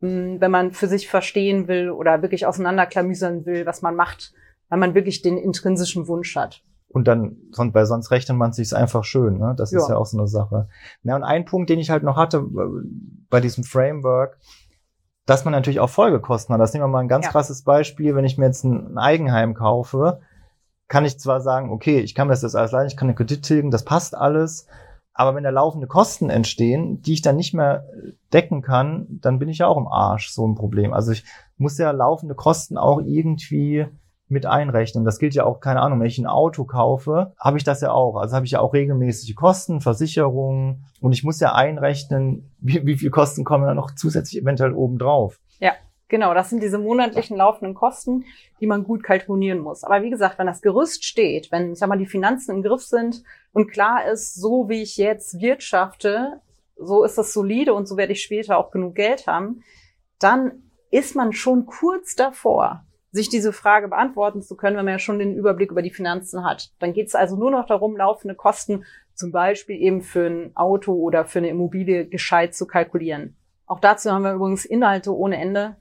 mh, 0.00 0.08
hm, 0.08 0.40
wenn 0.40 0.50
man 0.50 0.72
für 0.72 0.88
sich 0.88 1.10
verstehen 1.10 1.68
will 1.68 1.90
oder 1.90 2.22
wirklich 2.22 2.46
auseinanderklamüsern 2.46 3.44
will, 3.44 3.66
was 3.66 3.82
man 3.82 3.96
macht, 3.96 4.32
weil 4.72 4.78
man 4.78 4.94
wirklich 4.94 5.20
den 5.20 5.36
intrinsischen 5.36 6.08
Wunsch 6.08 6.34
hat. 6.34 6.62
Und 6.88 7.06
dann, 7.06 7.36
sonst, 7.50 7.74
weil 7.74 7.84
sonst 7.84 8.10
rechnet 8.10 8.38
man 8.38 8.54
sich 8.54 8.74
einfach 8.74 9.04
schön, 9.04 9.36
ne? 9.36 9.54
Das 9.54 9.70
ja. 9.70 9.78
ist 9.78 9.90
ja 9.90 9.98
auch 9.98 10.06
so 10.06 10.16
eine 10.16 10.26
Sache. 10.26 10.66
Na, 11.02 11.14
und 11.14 11.24
ein 11.24 11.44
Punkt, 11.44 11.68
den 11.68 11.78
ich 11.78 11.90
halt 11.90 12.02
noch 12.02 12.16
hatte 12.16 12.38
äh, 12.38 12.86
bei 13.28 13.42
diesem 13.42 13.64
Framework, 13.64 14.38
dass 15.26 15.44
man 15.44 15.52
natürlich 15.52 15.78
auch 15.78 15.90
Folgekosten 15.90 16.54
hat. 16.54 16.60
Das 16.62 16.72
nehmen 16.72 16.84
wir 16.84 16.88
mal 16.88 17.00
ein 17.00 17.08
ganz 17.08 17.26
ja. 17.26 17.32
krasses 17.32 17.64
Beispiel. 17.64 18.14
Wenn 18.14 18.24
ich 18.24 18.38
mir 18.38 18.46
jetzt 18.46 18.64
ein, 18.64 18.96
Eigenheim 18.96 19.52
kaufe, 19.52 20.20
kann 20.88 21.04
ich 21.04 21.20
zwar 21.20 21.42
sagen, 21.42 21.70
okay, 21.70 22.00
ich 22.00 22.14
kann 22.14 22.28
mir 22.28 22.32
das 22.34 22.54
alles 22.54 22.72
leisten, 22.72 22.94
ich 22.94 22.96
kann 22.96 23.08
den 23.08 23.16
Kredit 23.16 23.42
tilgen, 23.42 23.70
das 23.70 23.84
passt 23.84 24.16
alles. 24.16 24.68
Aber 25.12 25.34
wenn 25.34 25.44
da 25.44 25.50
laufende 25.50 25.86
Kosten 25.86 26.30
entstehen, 26.30 27.02
die 27.02 27.12
ich 27.12 27.20
dann 27.20 27.36
nicht 27.36 27.52
mehr 27.52 27.84
decken 28.32 28.62
kann, 28.62 29.06
dann 29.20 29.38
bin 29.38 29.50
ich 29.50 29.58
ja 29.58 29.66
auch 29.66 29.76
im 29.76 29.86
Arsch, 29.86 30.30
so 30.30 30.48
ein 30.48 30.54
Problem. 30.54 30.94
Also 30.94 31.12
ich 31.12 31.26
muss 31.58 31.76
ja 31.76 31.90
laufende 31.90 32.34
Kosten 32.34 32.78
auch 32.78 33.02
irgendwie 33.02 33.86
mit 34.32 34.46
einrechnen. 34.46 35.04
Das 35.04 35.18
gilt 35.18 35.34
ja 35.34 35.44
auch, 35.44 35.60
keine 35.60 35.80
Ahnung, 35.80 36.00
wenn 36.00 36.06
ich 36.06 36.18
ein 36.18 36.26
Auto 36.26 36.64
kaufe, 36.64 37.32
habe 37.38 37.58
ich 37.58 37.64
das 37.64 37.80
ja 37.80 37.92
auch. 37.92 38.16
Also 38.16 38.34
habe 38.34 38.46
ich 38.46 38.52
ja 38.52 38.60
auch 38.60 38.74
regelmäßige 38.74 39.34
Kosten, 39.34 39.80
Versicherungen 39.80 40.84
und 41.00 41.12
ich 41.12 41.22
muss 41.22 41.40
ja 41.40 41.54
einrechnen, 41.54 42.50
wie, 42.58 42.84
wie 42.86 42.96
viel 42.96 43.10
Kosten 43.10 43.44
kommen 43.44 43.66
da 43.66 43.74
noch 43.74 43.94
zusätzlich 43.94 44.42
eventuell 44.42 44.72
obendrauf. 44.72 45.38
Ja. 45.60 45.72
Genau, 46.08 46.34
das 46.34 46.50
sind 46.50 46.62
diese 46.62 46.76
monatlichen 46.76 47.38
laufenden 47.38 47.74
Kosten, 47.74 48.26
die 48.60 48.66
man 48.66 48.84
gut 48.84 49.02
kalkulieren 49.02 49.60
muss. 49.60 49.82
Aber 49.82 50.02
wie 50.02 50.10
gesagt, 50.10 50.38
wenn 50.38 50.46
das 50.46 50.60
Gerüst 50.60 51.06
steht, 51.06 51.50
wenn, 51.50 51.72
ich 51.72 51.78
sag 51.78 51.88
mal, 51.88 51.96
die 51.96 52.04
Finanzen 52.04 52.54
im 52.54 52.62
Griff 52.62 52.82
sind 52.82 53.22
und 53.54 53.70
klar 53.70 54.04
ist, 54.04 54.34
so 54.34 54.68
wie 54.68 54.82
ich 54.82 54.98
jetzt 54.98 55.40
wirtschafte, 55.40 56.42
so 56.76 57.04
ist 57.04 57.16
das 57.16 57.32
solide 57.32 57.72
und 57.72 57.88
so 57.88 57.96
werde 57.96 58.12
ich 58.12 58.22
später 58.22 58.58
auch 58.58 58.70
genug 58.70 58.94
Geld 58.94 59.26
haben, 59.26 59.62
dann 60.18 60.64
ist 60.90 61.16
man 61.16 61.32
schon 61.32 61.64
kurz 61.64 62.14
davor, 62.14 62.84
sich 63.12 63.28
diese 63.28 63.52
Frage 63.52 63.88
beantworten 63.88 64.42
zu 64.42 64.56
können, 64.56 64.76
wenn 64.76 64.86
man 64.86 64.94
ja 64.94 64.98
schon 64.98 65.18
den 65.18 65.36
Überblick 65.36 65.70
über 65.70 65.82
die 65.82 65.90
Finanzen 65.90 66.44
hat. 66.44 66.72
Dann 66.78 66.94
geht 66.94 67.08
es 67.08 67.14
also 67.14 67.36
nur 67.36 67.50
noch 67.50 67.66
darum, 67.66 67.96
laufende 67.96 68.34
Kosten 68.34 68.84
zum 69.14 69.30
Beispiel 69.30 69.76
eben 69.76 70.00
für 70.00 70.26
ein 70.26 70.56
Auto 70.56 70.94
oder 70.94 71.26
für 71.26 71.38
eine 71.38 71.50
Immobilie 71.50 72.06
gescheit 72.06 72.54
zu 72.54 72.66
kalkulieren. 72.66 73.36
Auch 73.66 73.80
dazu 73.80 74.10
haben 74.10 74.22
wir 74.22 74.32
übrigens 74.32 74.64
Inhalte 74.64 75.14
ohne 75.14 75.36
Ende. 75.36 75.76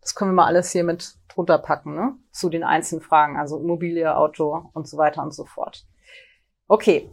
Das 0.00 0.14
können 0.14 0.30
wir 0.30 0.36
mal 0.36 0.46
alles 0.46 0.70
hier 0.70 0.84
mit 0.84 1.16
drunter 1.28 1.58
packen, 1.58 1.94
ne? 1.94 2.14
Zu 2.30 2.48
den 2.48 2.62
einzelnen 2.62 3.02
Fragen, 3.02 3.36
also 3.36 3.58
Immobilie, 3.58 4.16
Auto 4.16 4.70
und 4.72 4.88
so 4.88 4.96
weiter 4.96 5.22
und 5.22 5.34
so 5.34 5.44
fort. 5.44 5.84
Okay. 6.68 7.10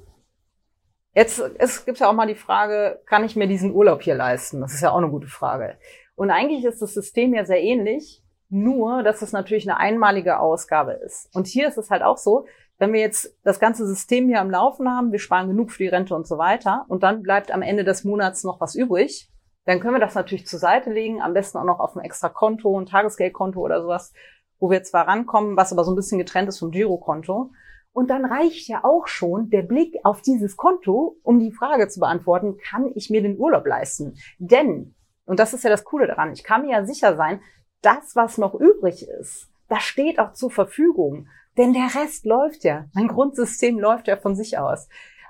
Jetzt 1.16 1.40
es 1.58 1.86
gibt 1.86 2.00
ja 2.00 2.10
auch 2.10 2.14
mal 2.14 2.28
die 2.28 2.36
Frage, 2.36 3.02
kann 3.08 3.24
ich 3.24 3.36
mir 3.36 3.48
diesen 3.48 3.74
Urlaub 3.74 4.02
hier 4.04 4.16
leisten? 4.16 4.62
Das 4.62 4.74
ist 4.74 4.82
ja 4.82 4.92
auch 4.92 4.98
eine 4.98 5.10
gute 5.10 5.28
Frage. 5.28 5.78
Und 6.16 6.30
eigentlich 6.30 6.64
ist 6.64 6.82
das 6.82 6.94
System 6.94 7.34
ja 7.34 7.46
sehr 7.46 7.62
ähnlich. 7.62 8.23
Nur, 8.54 9.02
dass 9.02 9.24
es 9.24 9.32
natürlich 9.32 9.68
eine 9.68 9.80
einmalige 9.80 10.38
Ausgabe 10.38 10.92
ist. 10.92 11.28
Und 11.36 11.48
hier 11.48 11.68
ist 11.68 11.80
es 11.80 11.90
halt 11.90 12.04
auch 12.04 12.18
so, 12.18 12.46
wenn 12.78 12.94
wir 12.94 13.00
jetzt 13.00 13.36
das 13.44 13.60
ganze 13.60 13.88
System 13.88 14.28
hier 14.28 14.42
am 14.42 14.52
Laufen 14.52 14.88
haben, 14.88 15.12
wir 15.12 15.18
sparen 15.18 15.48
genug 15.48 15.72
für 15.72 15.82
die 15.82 15.90
Rente 15.90 16.14
und 16.14 16.28
so 16.28 16.38
weiter, 16.38 16.86
und 16.88 17.02
dann 17.02 17.24
bleibt 17.24 17.52
am 17.52 17.64
Ende 17.64 17.84
des 17.84 18.04
Monats 18.04 18.44
noch 18.44 18.62
was 18.62 18.76
übrig, 18.76 19.28
dann 19.66 19.80
können 19.80 19.96
wir 19.96 20.00
das 20.00 20.14
natürlich 20.14 20.46
zur 20.46 20.60
Seite 20.60 20.92
legen, 20.92 21.20
am 21.20 21.34
besten 21.34 21.58
auch 21.58 21.64
noch 21.64 21.80
auf 21.80 21.96
ein 21.96 22.06
extra 22.06 22.30
Konto, 22.30 22.80
ein 22.80 22.86
Tagesgeldkonto 22.86 23.60
oder 23.60 23.82
sowas, 23.82 24.14
wo 24.60 24.70
wir 24.70 24.84
zwar 24.84 25.08
rankommen, 25.08 25.58
was 25.58 25.74
aber 25.74 25.84
so 25.84 25.92
ein 25.92 25.96
bisschen 25.96 26.20
getrennt 26.20 26.48
ist 26.48 26.60
vom 26.60 26.70
Girokonto. 26.70 27.50
Und 27.92 28.12
dann 28.12 28.24
reicht 28.24 28.68
ja 28.68 28.84
auch 28.84 29.08
schon 29.08 29.50
der 29.50 29.64
Blick 29.64 29.96
auf 30.04 30.22
dieses 30.22 30.58
Konto, 30.58 31.18
um 31.24 31.40
die 31.40 31.52
Frage 31.52 31.88
zu 31.88 32.00
beantworten, 32.00 32.58
kann 32.58 32.92
ich 32.94 33.10
mir 33.10 33.24
den 33.24 33.40
Urlaub 33.40 33.66
leisten? 33.66 34.14
Denn, 34.38 34.94
und 35.26 35.40
das 35.40 35.56
ist 35.56 35.64
ja 35.64 35.72
das 35.72 35.84
Coole 35.84 36.06
daran, 36.06 36.34
ich 36.34 36.44
kann 36.44 36.62
mir 36.62 36.74
ja 36.74 36.86
sicher 36.86 37.16
sein, 37.16 37.42
das, 37.84 38.16
was 38.16 38.38
noch 38.38 38.56
übrig 38.56 39.08
ist, 39.08 39.50
das 39.70 39.84
steht 39.84 40.20
auch 40.20 40.34
zur 40.34 40.52
Verfügung. 40.52 41.28
Denn 41.58 41.74
der 41.74 41.94
Rest 41.96 42.26
läuft 42.26 42.64
ja. 42.64 42.86
Mein 42.94 43.08
Grundsystem 43.08 43.80
läuft 43.80 44.08
ja 44.08 44.18
von 44.18 44.36
sich 44.36 44.58
aus. 44.58 44.90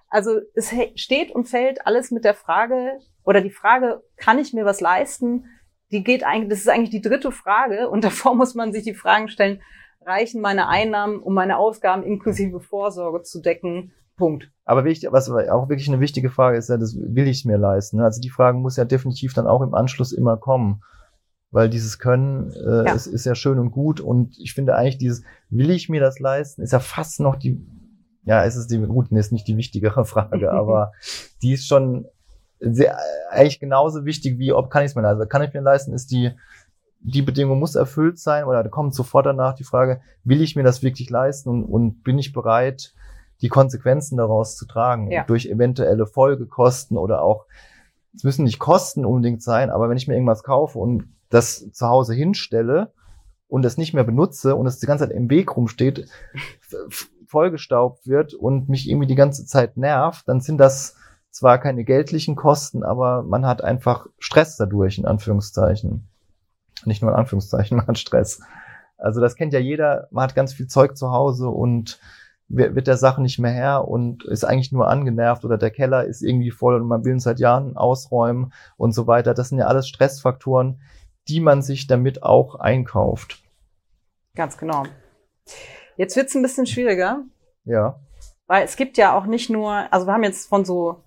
Also 0.09 0.39
es 0.53 0.73
steht 0.95 1.31
und 1.31 1.49
fällt 1.49 1.85
alles 1.85 2.11
mit 2.11 2.23
der 2.23 2.33
Frage 2.33 2.99
oder 3.25 3.41
die 3.41 3.49
Frage, 3.49 4.03
kann 4.15 4.39
ich 4.39 4.53
mir 4.53 4.63
was 4.63 4.79
leisten? 4.79 5.45
Die 5.91 6.03
geht 6.03 6.23
eigentlich, 6.23 6.49
das 6.49 6.59
ist 6.59 6.69
eigentlich 6.69 6.91
die 6.91 7.01
dritte 7.01 7.31
Frage 7.31 7.89
und 7.89 8.03
davor 8.05 8.35
muss 8.35 8.55
man 8.55 8.71
sich 8.71 8.83
die 8.83 8.93
Fragen 8.93 9.27
stellen, 9.27 9.61
reichen 10.05 10.41
meine 10.41 10.67
Einnahmen, 10.67 11.19
um 11.19 11.33
meine 11.33 11.57
Ausgaben 11.57 12.03
inklusive 12.03 12.59
Vorsorge 12.59 13.23
zu 13.23 13.41
decken? 13.41 13.93
Punkt. 14.15 14.51
Aber 14.65 14.85
wichtig, 14.85 15.11
was 15.11 15.29
auch 15.29 15.69
wirklich 15.69 15.87
eine 15.87 15.99
wichtige 15.99 16.29
Frage 16.29 16.57
ist, 16.57 16.69
ja, 16.69 16.77
das 16.77 16.95
will 16.95 17.27
ich 17.27 17.45
mir 17.45 17.57
leisten. 17.57 17.99
Also 17.99 18.21
die 18.21 18.29
Frage 18.29 18.57
muss 18.59 18.77
ja 18.77 18.85
definitiv 18.85 19.33
dann 19.33 19.47
auch 19.47 19.61
im 19.61 19.73
Anschluss 19.73 20.11
immer 20.11 20.37
kommen 20.37 20.83
weil 21.53 21.69
dieses 21.69 21.99
Können 21.99 22.51
äh, 22.51 22.85
ja. 22.87 22.93
Ist, 22.93 23.05
ist 23.05 23.25
ja 23.25 23.35
schön 23.35 23.59
und 23.59 23.69
gut 23.69 24.01
und 24.01 24.37
ich 24.39 24.53
finde 24.53 24.75
eigentlich 24.75 24.97
dieses, 24.97 25.23
will 25.49 25.69
ich 25.69 25.87
mir 25.87 26.01
das 26.01 26.19
leisten, 26.19 26.63
ist 26.63 26.73
ja 26.73 26.79
fast 26.79 27.19
noch 27.19 27.35
die, 27.35 27.63
ja, 28.23 28.43
es 28.43 28.55
ist 28.55 28.71
die, 28.71 28.79
gut, 28.79 29.11
ist 29.11 29.31
nicht 29.31 29.47
die 29.47 29.55
wichtigere 29.55 30.03
Frage, 30.05 30.51
aber 30.51 30.91
die 31.43 31.53
ist 31.53 31.67
schon 31.67 32.07
sehr, 32.59 32.97
eigentlich 33.29 33.59
genauso 33.59 34.03
wichtig 34.03 34.39
wie, 34.39 34.51
ob 34.51 34.71
kann 34.71 34.83
ich 34.83 34.91
es 34.91 34.95
mir 34.95 35.03
leisten. 35.03 35.19
Also 35.19 35.29
kann 35.29 35.43
ich 35.43 35.53
mir 35.53 35.61
leisten, 35.61 35.93
ist 35.93 36.09
die, 36.11 36.31
die 37.01 37.21
Bedingung 37.21 37.59
muss 37.59 37.75
erfüllt 37.75 38.17
sein 38.17 38.45
oder 38.45 38.67
kommt 38.69 38.95
sofort 38.95 39.27
danach 39.27 39.53
die 39.53 39.63
Frage, 39.63 40.01
will 40.23 40.41
ich 40.41 40.55
mir 40.55 40.63
das 40.63 40.81
wirklich 40.81 41.11
leisten 41.11 41.49
und, 41.49 41.65
und 41.65 42.03
bin 42.03 42.17
ich 42.17 42.33
bereit, 42.33 42.95
die 43.41 43.49
Konsequenzen 43.49 44.17
daraus 44.17 44.55
zu 44.55 44.65
tragen 44.65 45.11
ja. 45.11 45.23
durch 45.25 45.45
eventuelle 45.45 46.07
Folgekosten 46.07 46.97
oder 46.97 47.21
auch, 47.21 47.45
es 48.15 48.23
müssen 48.23 48.45
nicht 48.45 48.57
Kosten 48.57 49.05
unbedingt 49.05 49.43
sein, 49.43 49.69
aber 49.69 49.87
wenn 49.89 49.97
ich 49.97 50.07
mir 50.07 50.15
irgendwas 50.15 50.43
kaufe 50.43 50.79
und 50.79 51.13
das 51.33 51.71
zu 51.71 51.87
Hause 51.87 52.13
hinstelle 52.13 52.93
und 53.47 53.65
es 53.65 53.77
nicht 53.77 53.93
mehr 53.93 54.03
benutze 54.03 54.55
und 54.55 54.67
es 54.67 54.79
die 54.79 54.85
ganze 54.85 55.07
Zeit 55.07 55.15
im 55.15 55.29
Weg 55.29 55.55
rumsteht, 55.55 56.07
vollgestaubt 57.27 58.07
wird 58.07 58.33
und 58.33 58.69
mich 58.69 58.89
irgendwie 58.89 59.07
die 59.07 59.15
ganze 59.15 59.45
Zeit 59.45 59.77
nervt, 59.77 60.27
dann 60.27 60.41
sind 60.41 60.59
das 60.59 60.95
zwar 61.31 61.57
keine 61.57 61.83
geldlichen 61.83 62.35
Kosten, 62.35 62.83
aber 62.83 63.23
man 63.23 63.45
hat 63.45 63.63
einfach 63.63 64.05
Stress 64.19 64.55
dadurch, 64.57 64.99
in 64.99 65.05
Anführungszeichen. 65.05 66.07
Nicht 66.85 67.01
nur 67.01 67.11
in 67.11 67.17
Anführungszeichen, 67.17 67.77
man 67.77 67.87
hat 67.87 67.97
Stress. 67.97 68.41
Also 68.97 69.19
das 69.19 69.35
kennt 69.35 69.53
ja 69.53 69.59
jeder, 69.59 70.07
man 70.11 70.25
hat 70.25 70.35
ganz 70.35 70.53
viel 70.53 70.67
Zeug 70.67 70.95
zu 70.95 71.11
Hause 71.11 71.49
und 71.49 71.99
wird 72.49 72.85
der 72.85 72.97
Sache 72.97 73.21
nicht 73.21 73.39
mehr 73.39 73.51
her 73.51 73.87
und 73.87 74.25
ist 74.25 74.43
eigentlich 74.43 74.71
nur 74.71 74.87
angenervt 74.87 75.43
oder 75.43 75.57
der 75.57 75.71
Keller 75.71 76.05
ist 76.05 76.21
irgendwie 76.21 76.51
voll 76.51 76.79
und 76.79 76.87
man 76.87 77.03
will 77.03 77.13
ihn 77.13 77.19
seit 77.19 77.39
Jahren 77.39 77.77
ausräumen 77.77 78.53
und 78.77 78.93
so 78.93 79.07
weiter. 79.07 79.33
Das 79.33 79.49
sind 79.49 79.57
ja 79.57 79.65
alles 79.65 79.87
Stressfaktoren, 79.87 80.81
die 81.27 81.39
man 81.39 81.61
sich 81.61 81.87
damit 81.87 82.23
auch 82.23 82.55
einkauft. 82.55 83.41
Ganz 84.35 84.57
genau. 84.57 84.83
Jetzt 85.97 86.15
wird's 86.15 86.35
ein 86.35 86.41
bisschen 86.41 86.65
schwieriger. 86.65 87.23
Ja. 87.65 87.99
Weil 88.47 88.65
es 88.65 88.75
gibt 88.75 88.97
ja 88.97 89.17
auch 89.17 89.25
nicht 89.25 89.49
nur, 89.49 89.71
also 89.91 90.07
wir 90.07 90.13
haben 90.13 90.23
jetzt 90.23 90.49
von 90.49 90.65
so 90.65 91.03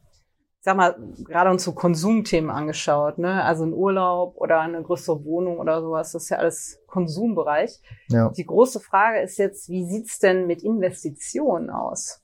sag 0.67 0.77
mal, 0.77 0.97
gerade 1.23 1.51
uns 1.51 1.63
so 1.63 1.75
Konsumthemen 1.75 2.51
angeschaut, 2.51 3.19
ne? 3.19 3.45
Also 3.45 3.65
ein 3.65 3.73
Urlaub 3.73 4.37
oder 4.37 4.61
eine 4.61 4.83
größere 4.83 5.25
Wohnung 5.25 5.61
oder 5.61 5.81
sowas, 5.81 6.11
das 6.11 6.25
ist 6.25 6.31
ja 6.31 6.39
alles 6.39 6.83
Konsumbereich. 6.89 7.81
Ja. 8.09 8.31
Die 8.31 8.45
große 8.45 8.81
Frage 8.81 9.21
ist 9.21 9.39
jetzt, 9.39 9.69
wie 9.69 9.85
sieht's 9.85 10.19
denn 10.19 10.49
mit 10.49 10.65
Investitionen 10.65 11.71
aus? 11.71 12.21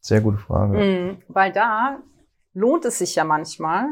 Sehr 0.00 0.22
gute 0.22 0.38
Frage. 0.38 0.78
Mhm, 0.78 1.22
weil 1.28 1.52
da 1.52 1.98
lohnt 2.54 2.86
es 2.86 2.96
sich 2.96 3.14
ja 3.14 3.24
manchmal, 3.24 3.88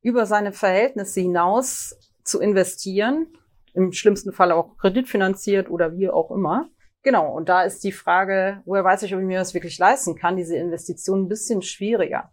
über 0.00 0.26
seine 0.26 0.50
Verhältnisse 0.52 1.20
hinaus 1.20 1.96
zu 2.24 2.40
investieren, 2.40 3.26
im 3.74 3.92
schlimmsten 3.92 4.32
Fall 4.32 4.52
auch 4.52 4.76
kreditfinanziert 4.76 5.70
oder 5.70 5.96
wie 5.96 6.08
auch 6.08 6.30
immer. 6.30 6.68
Genau, 7.02 7.34
und 7.34 7.48
da 7.48 7.62
ist 7.62 7.82
die 7.82 7.92
Frage, 7.92 8.62
woher 8.64 8.84
weiß 8.84 9.02
ich, 9.02 9.14
ob 9.14 9.20
ich 9.20 9.26
mir 9.26 9.38
das 9.38 9.54
wirklich 9.54 9.78
leisten 9.78 10.14
kann, 10.14 10.36
diese 10.36 10.56
Investition 10.56 11.22
ein 11.22 11.28
bisschen 11.28 11.62
schwieriger. 11.62 12.30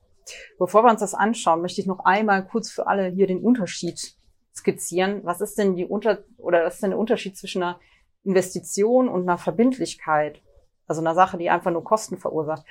Bevor 0.60 0.84
wir 0.84 0.92
uns 0.92 1.00
das 1.00 1.16
anschauen, 1.16 1.62
möchte 1.62 1.82
ich 1.82 1.88
noch 1.88 2.06
einmal 2.06 2.46
kurz 2.46 2.70
für 2.70 2.86
alle 2.86 3.08
hier 3.08 3.26
den 3.26 3.42
Unterschied 3.42 4.16
skizzieren. 4.56 5.22
Was 5.24 5.42
ist 5.42 5.58
denn 5.58 5.76
die 5.76 5.86
Unter 5.86 6.24
oder 6.38 6.66
was 6.66 6.76
ist 6.76 6.84
denn 6.84 6.92
der 6.92 7.00
Unterschied 7.00 7.36
zwischen 7.36 7.64
einer 7.64 7.80
Investition 8.24 9.10
und 9.10 9.24
einer 9.24 9.38
Verbindlichkeit? 9.40 10.42
Also 10.86 11.02
einer 11.02 11.16
Sache, 11.16 11.38
die 11.38 11.50
einfach 11.50 11.72
nur 11.72 11.84
Kosten 11.84 12.18
verursacht. 12.18 12.66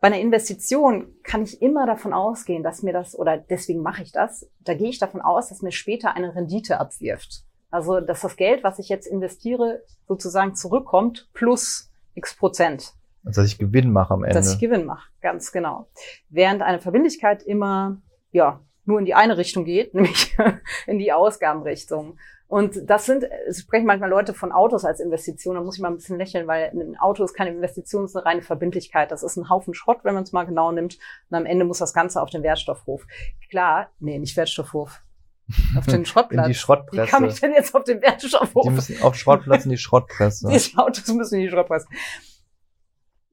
Bei 0.00 0.08
einer 0.08 0.20
Investition 0.20 1.14
kann 1.24 1.42
ich 1.42 1.60
immer 1.60 1.84
davon 1.86 2.12
ausgehen, 2.12 2.62
dass 2.62 2.82
mir 2.82 2.92
das, 2.92 3.18
oder 3.18 3.36
deswegen 3.36 3.82
mache 3.82 4.02
ich 4.02 4.12
das, 4.12 4.48
da 4.60 4.74
gehe 4.74 4.90
ich 4.90 4.98
davon 4.98 5.20
aus, 5.20 5.48
dass 5.48 5.60
mir 5.60 5.72
später 5.72 6.14
eine 6.14 6.34
Rendite 6.34 6.78
abwirft. 6.78 7.44
Also, 7.70 8.00
dass 8.00 8.20
das 8.20 8.36
Geld, 8.36 8.62
was 8.62 8.78
ich 8.78 8.88
jetzt 8.88 9.06
investiere, 9.06 9.82
sozusagen 10.06 10.54
zurückkommt 10.54 11.28
plus 11.34 11.90
x 12.14 12.36
Prozent. 12.36 12.94
Also, 13.24 13.42
dass 13.42 13.50
ich 13.50 13.58
Gewinn 13.58 13.90
mache 13.90 14.14
am 14.14 14.22
Ende. 14.22 14.36
Dass 14.36 14.54
ich 14.54 14.60
Gewinn 14.60 14.86
mache, 14.86 15.10
ganz 15.20 15.50
genau. 15.50 15.88
Während 16.28 16.62
eine 16.62 16.80
Verbindlichkeit 16.80 17.42
immer, 17.42 18.00
ja, 18.30 18.60
nur 18.88 18.98
in 18.98 19.04
die 19.04 19.14
eine 19.14 19.36
Richtung 19.36 19.64
geht, 19.64 19.94
nämlich 19.94 20.36
in 20.86 20.98
die 20.98 21.12
Ausgabenrichtung. 21.12 22.18
Und 22.48 22.88
das 22.88 23.04
sind, 23.04 23.24
es 23.46 23.60
sprechen 23.60 23.84
manchmal 23.84 24.08
Leute 24.08 24.32
von 24.32 24.52
Autos 24.52 24.86
als 24.86 25.00
Investition, 25.00 25.56
da 25.56 25.60
muss 25.60 25.76
ich 25.76 25.82
mal 25.82 25.88
ein 25.88 25.96
bisschen 25.96 26.16
lächeln, 26.16 26.46
weil 26.46 26.70
ein 26.70 26.96
Auto 26.98 27.22
ist 27.22 27.34
keine 27.34 27.50
Investition, 27.50 28.04
es 28.04 28.12
ist 28.12 28.16
eine 28.16 28.24
reine 28.24 28.42
Verbindlichkeit. 28.42 29.10
Das 29.10 29.22
ist 29.22 29.36
ein 29.36 29.50
Haufen 29.50 29.74
Schrott, 29.74 29.98
wenn 30.02 30.14
man 30.14 30.22
es 30.22 30.32
mal 30.32 30.44
genau 30.44 30.72
nimmt. 30.72 30.98
Und 31.28 31.36
am 31.36 31.44
Ende 31.44 31.66
muss 31.66 31.78
das 31.78 31.92
Ganze 31.92 32.22
auf 32.22 32.30
den 32.30 32.42
Wertstoffhof. 32.42 33.06
Klar, 33.50 33.90
nee, 34.00 34.18
nicht 34.18 34.34
Wertstoffhof. 34.34 35.02
Auf 35.76 35.86
den 35.86 36.06
Schrottplatz. 36.06 36.46
In 36.46 36.52
die 36.52 36.58
Schrottpresse. 36.58 37.06
Wie 37.06 37.10
kam 37.10 37.24
ich 37.26 37.38
denn 37.38 37.52
jetzt 37.52 37.74
auf 37.74 37.84
den 37.84 38.00
Wertstoffhof? 38.00 38.62
Die 38.62 38.70
müssen 38.70 39.02
auf 39.02 39.14
Schrottplatz 39.14 39.64
in 39.64 39.70
die 39.70 39.76
Schrottpresse. 39.78 40.48
Die 40.48 40.78
Autos 40.78 41.06
müssen 41.08 41.36
in 41.36 41.42
die 41.42 41.50
Schrottpresse. 41.50 41.86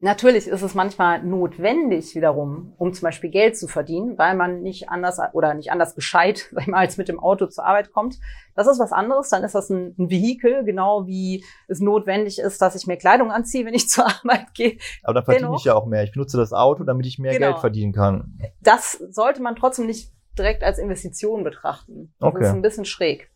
Natürlich 0.02 0.48
ist 0.48 0.62
es 0.62 0.75
manchmal 0.75 1.24
notwendig 1.24 2.16
wiederum, 2.16 2.74
um 2.78 2.94
zum 2.94 3.04
Beispiel 3.04 3.30
Geld 3.30 3.58
zu 3.58 3.68
verdienen, 3.68 4.18
weil 4.18 4.36
man 4.36 4.62
nicht 4.62 4.90
anders 4.90 5.20
oder 5.34 5.54
nicht 5.54 5.72
anders 5.72 5.96
gescheit, 5.96 6.50
sag 6.52 6.62
ich 6.64 6.68
mal, 6.68 6.80
als 6.80 6.98
mit 6.98 7.08
dem 7.08 7.20
Auto 7.20 7.48
zur 7.48 7.66
Arbeit 7.66 7.92
kommt. 7.94 8.20
Das 8.56 8.68
ist 8.68 8.78
was 8.78 8.92
anderes. 8.92 9.30
Dann 9.30 9.44
ist 9.44 9.56
das 9.56 9.70
ein, 9.70 9.96
ein 9.98 10.10
Vehikel, 10.10 10.66
genau 10.66 11.08
wie 11.08 11.46
es 11.68 11.80
notwendig 11.80 12.40
ist, 12.40 12.62
dass 12.62 12.75
ich 12.75 12.88
mir 12.88 12.98
Kleidung 12.98 13.32
anziehe, 13.32 13.66
wenn 13.66 13.74
ich 13.74 13.88
zur 13.90 14.06
Arbeit 14.06 14.54
gehe. 14.54 14.78
Aber 15.04 15.14
da 15.14 15.22
verdiene 15.22 15.48
Dennoch, 15.48 15.60
ich 15.60 15.66
ja 15.66 15.75
auch 15.75 15.86
mehr. 15.86 16.04
Ich 16.04 16.12
benutze 16.12 16.38
das 16.38 16.52
Auto, 16.52 16.84
damit 16.84 17.06
ich 17.06 17.18
mehr 17.18 17.34
genau. 17.34 17.52
Geld 17.52 17.60
verdienen 17.60 17.94
kann. 17.94 18.38
Das 18.62 18.94
sollte 19.10 19.42
man 19.42 19.56
trotzdem 19.56 19.86
nicht 19.86 20.12
direkt 20.38 20.64
als 20.64 20.78
Investition 20.78 21.44
betrachten. 21.46 22.14
Das 22.20 22.34
okay. 22.34 22.44
ist 22.44 22.50
ein 22.52 22.62
bisschen 22.62 22.86
schräg. 22.86 23.32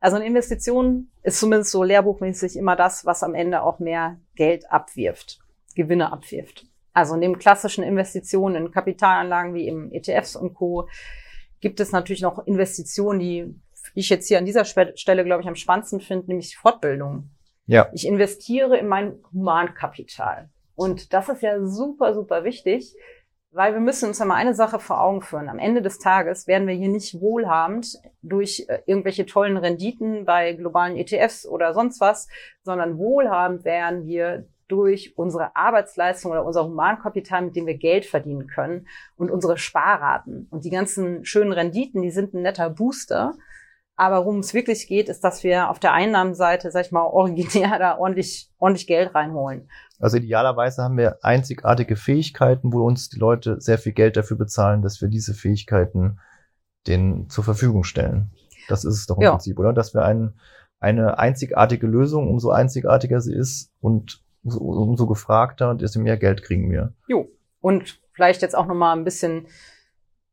Also 0.00 0.16
eine 0.16 0.26
Investition 0.26 1.10
ist 1.22 1.38
zumindest 1.38 1.70
so 1.70 1.82
lehrbuchmäßig 1.82 2.56
immer 2.56 2.76
das, 2.76 3.04
was 3.04 3.22
am 3.22 3.34
Ende 3.34 3.62
auch 3.62 3.78
mehr 3.78 4.18
Geld 4.34 4.70
abwirft. 4.70 5.40
Gewinne 5.74 6.12
abwirft. 6.12 6.66
Also 6.92 7.16
neben 7.16 7.38
klassischen 7.38 7.84
Investitionen 7.84 8.66
in 8.66 8.72
Kapitalanlagen 8.72 9.54
wie 9.54 9.68
im 9.68 9.92
ETFs 9.92 10.36
und 10.36 10.54
Co. 10.54 10.88
gibt 11.60 11.80
es 11.80 11.92
natürlich 11.92 12.22
noch 12.22 12.46
Investitionen, 12.46 13.20
die 13.20 13.54
ich 13.94 14.08
jetzt 14.08 14.28
hier 14.28 14.38
an 14.38 14.44
dieser 14.44 14.64
Stelle, 14.64 15.24
glaube 15.24 15.42
ich, 15.42 15.48
am 15.48 15.54
spannendsten 15.54 16.00
finde, 16.00 16.26
nämlich 16.26 16.56
Fortbildung. 16.56 17.30
Ja. 17.66 17.88
Ich 17.92 18.06
investiere 18.06 18.76
in 18.76 18.88
mein 18.88 19.20
Humankapital. 19.32 20.50
Und 20.74 21.12
das 21.12 21.28
ist 21.28 21.42
ja 21.42 21.64
super, 21.64 22.14
super 22.14 22.42
wichtig, 22.42 22.94
weil 23.52 23.72
wir 23.72 23.80
müssen 23.80 24.08
uns 24.08 24.18
ja 24.18 24.24
mal 24.24 24.36
eine 24.36 24.54
Sache 24.54 24.78
vor 24.78 25.00
Augen 25.00 25.22
führen. 25.22 25.48
Am 25.48 25.58
Ende 25.58 25.82
des 25.82 25.98
Tages 25.98 26.46
werden 26.46 26.66
wir 26.66 26.74
hier 26.74 26.88
nicht 26.88 27.20
wohlhabend 27.20 27.98
durch 28.22 28.66
äh, 28.68 28.80
irgendwelche 28.86 29.26
tollen 29.26 29.56
Renditen 29.56 30.24
bei 30.24 30.52
globalen 30.52 30.96
ETFs 30.96 31.46
oder 31.46 31.74
sonst 31.74 32.00
was, 32.00 32.28
sondern 32.62 32.98
wohlhabend 32.98 33.64
werden 33.64 34.06
wir 34.06 34.48
durch 34.70 35.14
unsere 35.16 35.56
Arbeitsleistung 35.56 36.32
oder 36.32 36.44
unser 36.44 36.64
Humankapital, 36.64 37.42
mit 37.42 37.56
dem 37.56 37.66
wir 37.66 37.76
Geld 37.76 38.06
verdienen 38.06 38.46
können 38.46 38.86
und 39.16 39.30
unsere 39.30 39.58
Sparraten. 39.58 40.46
Und 40.50 40.64
die 40.64 40.70
ganzen 40.70 41.24
schönen 41.24 41.52
Renditen, 41.52 42.02
die 42.02 42.10
sind 42.10 42.34
ein 42.34 42.42
netter 42.42 42.70
Booster. 42.70 43.34
Aber 43.96 44.24
worum 44.24 44.38
es 44.38 44.54
wirklich 44.54 44.86
geht, 44.86 45.08
ist, 45.10 45.24
dass 45.24 45.44
wir 45.44 45.68
auf 45.68 45.78
der 45.78 45.92
Einnahmenseite, 45.92 46.70
sag 46.70 46.86
ich 46.86 46.92
mal, 46.92 47.04
originär 47.04 47.78
da 47.78 47.98
ordentlich, 47.98 48.50
ordentlich 48.58 48.86
Geld 48.86 49.14
reinholen. 49.14 49.68
Also 49.98 50.16
idealerweise 50.16 50.82
haben 50.82 50.96
wir 50.96 51.18
einzigartige 51.22 51.96
Fähigkeiten, 51.96 52.72
wo 52.72 52.86
uns 52.86 53.10
die 53.10 53.18
Leute 53.18 53.60
sehr 53.60 53.76
viel 53.76 53.92
Geld 53.92 54.16
dafür 54.16 54.38
bezahlen, 54.38 54.80
dass 54.80 55.02
wir 55.02 55.08
diese 55.08 55.34
Fähigkeiten 55.34 56.18
denen 56.86 57.28
zur 57.28 57.44
Verfügung 57.44 57.84
stellen. 57.84 58.30
Das 58.68 58.84
ist 58.84 58.94
es 58.94 59.06
doch 59.06 59.16
im 59.16 59.22
ja. 59.24 59.30
Prinzip, 59.32 59.58
oder? 59.58 59.72
Dass 59.72 59.92
wir 59.92 60.04
ein, 60.04 60.34
eine 60.78 61.18
einzigartige 61.18 61.86
Lösung, 61.86 62.28
umso 62.28 62.50
einzigartiger 62.50 63.20
sie 63.20 63.34
ist 63.34 63.70
und 63.80 64.24
umso 64.42 65.06
gefragter, 65.06 65.74
desto 65.74 66.00
mehr 66.00 66.16
Geld 66.16 66.42
kriegen 66.42 66.70
wir. 66.70 66.94
Jo. 67.08 67.28
Und 67.60 68.00
vielleicht 68.12 68.42
jetzt 68.42 68.56
auch 68.56 68.66
nochmal 68.66 68.96
ein 68.96 69.04
bisschen 69.04 69.46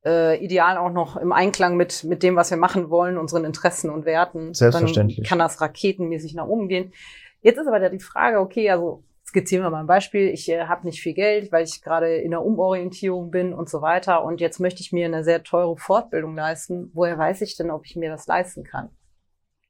äh, 0.05 0.43
ideal 0.43 0.77
auch 0.77 0.91
noch 0.91 1.17
im 1.17 1.31
Einklang 1.31 1.75
mit, 1.75 2.03
mit 2.03 2.23
dem, 2.23 2.35
was 2.35 2.49
wir 2.49 2.57
machen 2.57 2.89
wollen, 2.89 3.17
unseren 3.17 3.43
Interessen 3.43 3.89
und 3.89 4.05
Werten. 4.05 4.53
Selbstverständlich. 4.53 5.17
Dann 5.17 5.25
kann 5.25 5.39
das 5.39 5.59
raketenmäßig 5.59 6.33
nach 6.35 6.47
oben 6.47 6.69
gehen. 6.69 6.93
Jetzt 7.41 7.57
ist 7.57 7.67
aber 7.67 7.89
die 7.89 7.99
Frage, 7.99 8.39
okay, 8.39 8.69
also 8.69 9.03
skizzieren 9.25 9.63
wir 9.63 9.69
mal 9.69 9.81
ein 9.81 9.87
Beispiel. 9.87 10.29
Ich 10.29 10.49
äh, 10.49 10.65
habe 10.65 10.85
nicht 10.85 11.01
viel 11.01 11.13
Geld, 11.13 11.51
weil 11.51 11.65
ich 11.65 11.81
gerade 11.81 12.15
in 12.15 12.31
der 12.31 12.43
Umorientierung 12.43 13.29
bin 13.29 13.53
und 13.53 13.69
so 13.69 13.81
weiter. 13.81 14.23
Und 14.23 14.39
jetzt 14.39 14.59
möchte 14.59 14.81
ich 14.81 14.93
mir 14.93 15.05
eine 15.05 15.23
sehr 15.23 15.43
teure 15.43 15.77
Fortbildung 15.77 16.35
leisten. 16.35 16.91
Woher 16.93 17.17
weiß 17.17 17.41
ich 17.41 17.57
denn, 17.57 17.69
ob 17.69 17.85
ich 17.85 17.95
mir 17.95 18.09
das 18.09 18.25
leisten 18.27 18.63
kann? 18.63 18.89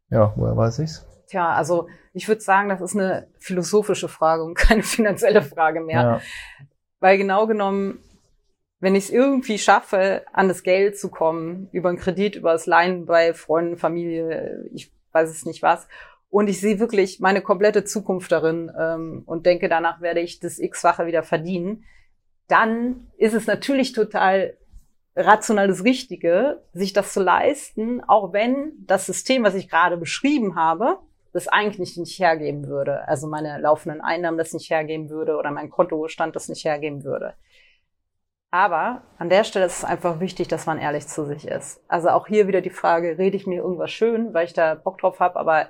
Ja, 0.09 0.33
woher 0.35 0.55
weiß 0.55 0.79
ich's? 0.79 1.05
Tja, 1.27 1.53
also 1.53 1.87
ich 2.13 2.27
würde 2.27 2.41
sagen, 2.41 2.69
das 2.69 2.81
ist 2.81 2.95
eine 2.95 3.27
philosophische 3.37 4.07
Frage 4.07 4.43
und 4.43 4.55
keine 4.55 4.83
finanzielle 4.83 5.41
Frage 5.41 5.81
mehr. 5.81 6.01
Ja. 6.01 6.21
Weil 6.99 7.17
genau 7.17 7.47
genommen, 7.47 7.99
wenn 8.79 8.95
ich 8.95 9.05
es 9.05 9.09
irgendwie 9.09 9.57
schaffe, 9.57 10.23
an 10.33 10.47
das 10.47 10.63
Geld 10.63 10.97
zu 10.97 11.09
kommen, 11.09 11.69
über 11.71 11.89
einen 11.89 11.97
Kredit, 11.97 12.35
über 12.35 12.53
das 12.53 12.65
Leihen 12.65 13.05
bei 13.05 13.33
Freunden, 13.33 13.77
Familie, 13.77 14.65
ich 14.73 14.91
weiß 15.11 15.29
es 15.29 15.45
nicht 15.45 15.61
was, 15.61 15.87
und 16.29 16.49
ich 16.49 16.59
sehe 16.59 16.79
wirklich 16.79 17.19
meine 17.19 17.41
komplette 17.41 17.83
Zukunft 17.85 18.31
darin 18.31 18.71
ähm, 18.77 19.23
und 19.25 19.45
denke, 19.45 19.69
danach 19.69 20.01
werde 20.01 20.19
ich 20.19 20.39
das 20.39 20.59
X-fache 20.59 21.05
wieder 21.05 21.23
verdienen, 21.23 21.85
dann 22.47 23.07
ist 23.17 23.33
es 23.33 23.47
natürlich 23.47 23.93
total 23.93 24.57
rational 25.15 25.67
das 25.67 25.83
Richtige, 25.83 26.63
sich 26.73 26.93
das 26.93 27.13
zu 27.13 27.21
leisten, 27.21 28.03
auch 28.03 28.33
wenn 28.33 28.73
das 28.85 29.05
System, 29.05 29.43
was 29.43 29.55
ich 29.55 29.69
gerade 29.69 29.97
beschrieben 29.97 30.55
habe, 30.55 30.99
das 31.37 31.47
eigentlich 31.47 31.97
nicht 31.97 32.19
hergeben 32.19 32.67
würde. 32.67 33.07
Also 33.07 33.27
meine 33.27 33.59
laufenden 33.59 34.01
Einnahmen 34.01 34.39
das 34.39 34.53
nicht 34.53 34.71
hergeben 34.71 35.09
würde 35.11 35.37
oder 35.37 35.51
mein 35.51 35.69
Kontostand 35.69 36.35
das 36.35 36.49
nicht 36.49 36.65
hergeben 36.65 37.03
würde. 37.03 37.35
Aber 38.49 39.03
an 39.19 39.29
der 39.29 39.43
Stelle 39.43 39.65
ist 39.65 39.77
es 39.79 39.85
einfach 39.85 40.19
wichtig, 40.19 40.47
dass 40.47 40.65
man 40.65 40.79
ehrlich 40.79 41.07
zu 41.07 41.25
sich 41.25 41.47
ist. 41.47 41.83
Also 41.87 42.09
auch 42.09 42.25
hier 42.25 42.47
wieder 42.47 42.61
die 42.61 42.71
Frage, 42.71 43.19
rede 43.19 43.37
ich 43.37 43.45
mir 43.45 43.61
irgendwas 43.61 43.91
schön, 43.91 44.33
weil 44.33 44.45
ich 44.45 44.53
da 44.53 44.73
Bock 44.73 44.97
drauf 44.97 45.19
habe, 45.19 45.35
aber 45.35 45.69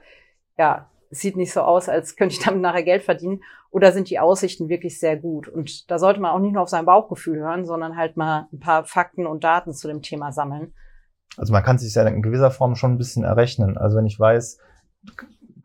ja, 0.58 0.90
sieht 1.10 1.36
nicht 1.36 1.52
so 1.52 1.62
aus, 1.62 1.90
als 1.90 2.16
könnte 2.16 2.36
ich 2.36 2.42
damit 2.46 2.62
nachher 2.62 2.84
Geld 2.84 3.04
verdienen. 3.04 3.42
Oder 3.70 3.92
sind 3.92 4.10
die 4.10 4.20
Aussichten 4.20 4.70
wirklich 4.70 5.00
sehr 5.02 5.18
gut? 5.18 5.50
Und 5.50 5.92
da 5.92 6.00
sollte 6.00 6.22
man 6.22 6.32
auch 6.32 6.40
nicht 6.40 6.54
nur 6.54 6.64
auf 6.64 6.70
sein 6.70 6.86
Bauchgefühl 6.86 7.40
hören, 7.40 7.66
sondern 7.66 7.98
halt 7.98 8.16
mal 8.16 8.48
ein 8.54 8.60
paar 8.60 8.86
Fakten 8.86 9.28
und 9.28 9.44
Daten 9.44 9.74
zu 9.74 9.90
dem 9.90 10.02
Thema 10.02 10.32
sammeln. 10.32 10.74
Also 11.36 11.52
man 11.52 11.64
kann 11.64 11.78
sich 11.78 11.94
ja 11.94 12.08
in 12.08 12.22
gewisser 12.22 12.52
Form 12.52 12.76
schon 12.76 12.94
ein 12.94 12.98
bisschen 12.98 13.26
errechnen. 13.26 13.78
Also 13.78 13.98
wenn 13.98 14.06
ich 14.06 14.18
weiß, 14.18 14.60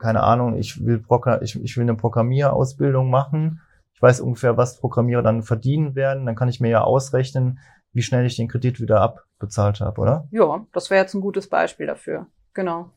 keine 0.03 0.25
Ahnung, 0.25 0.57
ich 0.59 0.85
will, 0.85 1.03
ich, 1.43 1.63
ich 1.63 1.77
will 1.77 1.83
eine 1.83 1.95
Programmierausbildung 1.95 3.09
machen, 3.09 3.61
ich 3.95 4.03
weiß 4.03 4.21
ungefähr, 4.21 4.57
was 4.57 4.81
Programmierer 4.81 5.23
dann 5.23 5.45
verdienen 5.45 5.95
werden, 5.95 6.27
dann 6.27 6.35
kann 6.35 6.49
ich 6.49 6.59
mir 6.61 6.71
ja 6.71 6.83
ausrechnen, 6.83 7.61
wie 7.93 8.03
schnell 8.03 8.27
ich 8.27 8.35
den 8.35 8.49
Kredit 8.49 8.81
wieder 8.81 9.01
abbezahlt 9.01 9.81
habe, 9.81 10.01
oder? 10.01 10.29
Ja, 10.33 10.67
das 10.73 10.91
wäre 10.91 11.01
jetzt 11.01 11.15
ein 11.15 11.21
gutes 11.21 11.49
Beispiel 11.49 11.87
dafür. 11.87 12.27
Genau. 12.53 12.91